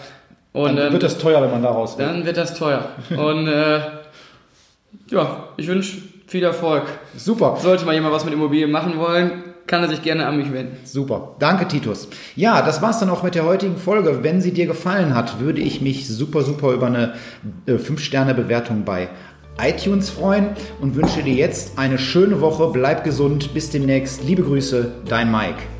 Und, 0.55 0.77
dann 0.77 0.87
ähm, 0.87 0.93
wird 0.93 1.03
das 1.03 1.17
teuer, 1.17 1.41
wenn 1.41 1.51
man 1.51 1.61
daraus 1.61 1.97
will. 1.97 2.05
Dann 2.05 2.25
wird 2.25 2.37
das 2.37 2.57
teuer. 2.57 2.89
Und 3.09 3.47
äh, 3.47 3.79
ja, 5.09 5.49
ich 5.57 5.67
wünsche 5.67 5.97
viel 6.27 6.43
Erfolg. 6.43 6.83
Super. 7.17 7.57
Sollte 7.61 7.85
mal 7.85 7.93
jemand 7.93 8.13
was 8.13 8.23
mit 8.23 8.33
Immobilien 8.33 8.71
machen 8.71 8.97
wollen, 8.97 9.43
kann 9.67 9.83
er 9.83 9.89
sich 9.89 10.01
gerne 10.01 10.25
an 10.25 10.37
mich 10.37 10.53
wenden. 10.53 10.77
Super. 10.85 11.35
Danke, 11.39 11.67
Titus. 11.67 12.07
Ja, 12.37 12.61
das 12.61 12.81
war's 12.81 12.99
dann 12.99 13.09
auch 13.09 13.21
mit 13.21 13.35
der 13.35 13.45
heutigen 13.45 13.75
Folge. 13.75 14.23
Wenn 14.23 14.39
sie 14.39 14.53
dir 14.53 14.65
gefallen 14.65 15.13
hat, 15.13 15.41
würde 15.41 15.59
ich 15.59 15.81
mich 15.81 16.07
super, 16.07 16.41
super 16.43 16.71
über 16.71 16.87
eine 16.87 17.15
äh, 17.65 17.73
5-Sterne-Bewertung 17.73 18.85
bei 18.85 19.09
iTunes 19.61 20.09
freuen 20.09 20.51
und 20.79 20.95
wünsche 20.95 21.21
dir 21.21 21.33
jetzt 21.33 21.77
eine 21.77 21.97
schöne 21.97 22.39
Woche. 22.39 22.69
Bleib 22.71 23.03
gesund. 23.03 23.53
Bis 23.53 23.71
demnächst. 23.71 24.23
Liebe 24.23 24.43
Grüße, 24.43 24.91
dein 25.05 25.29
Mike. 25.29 25.74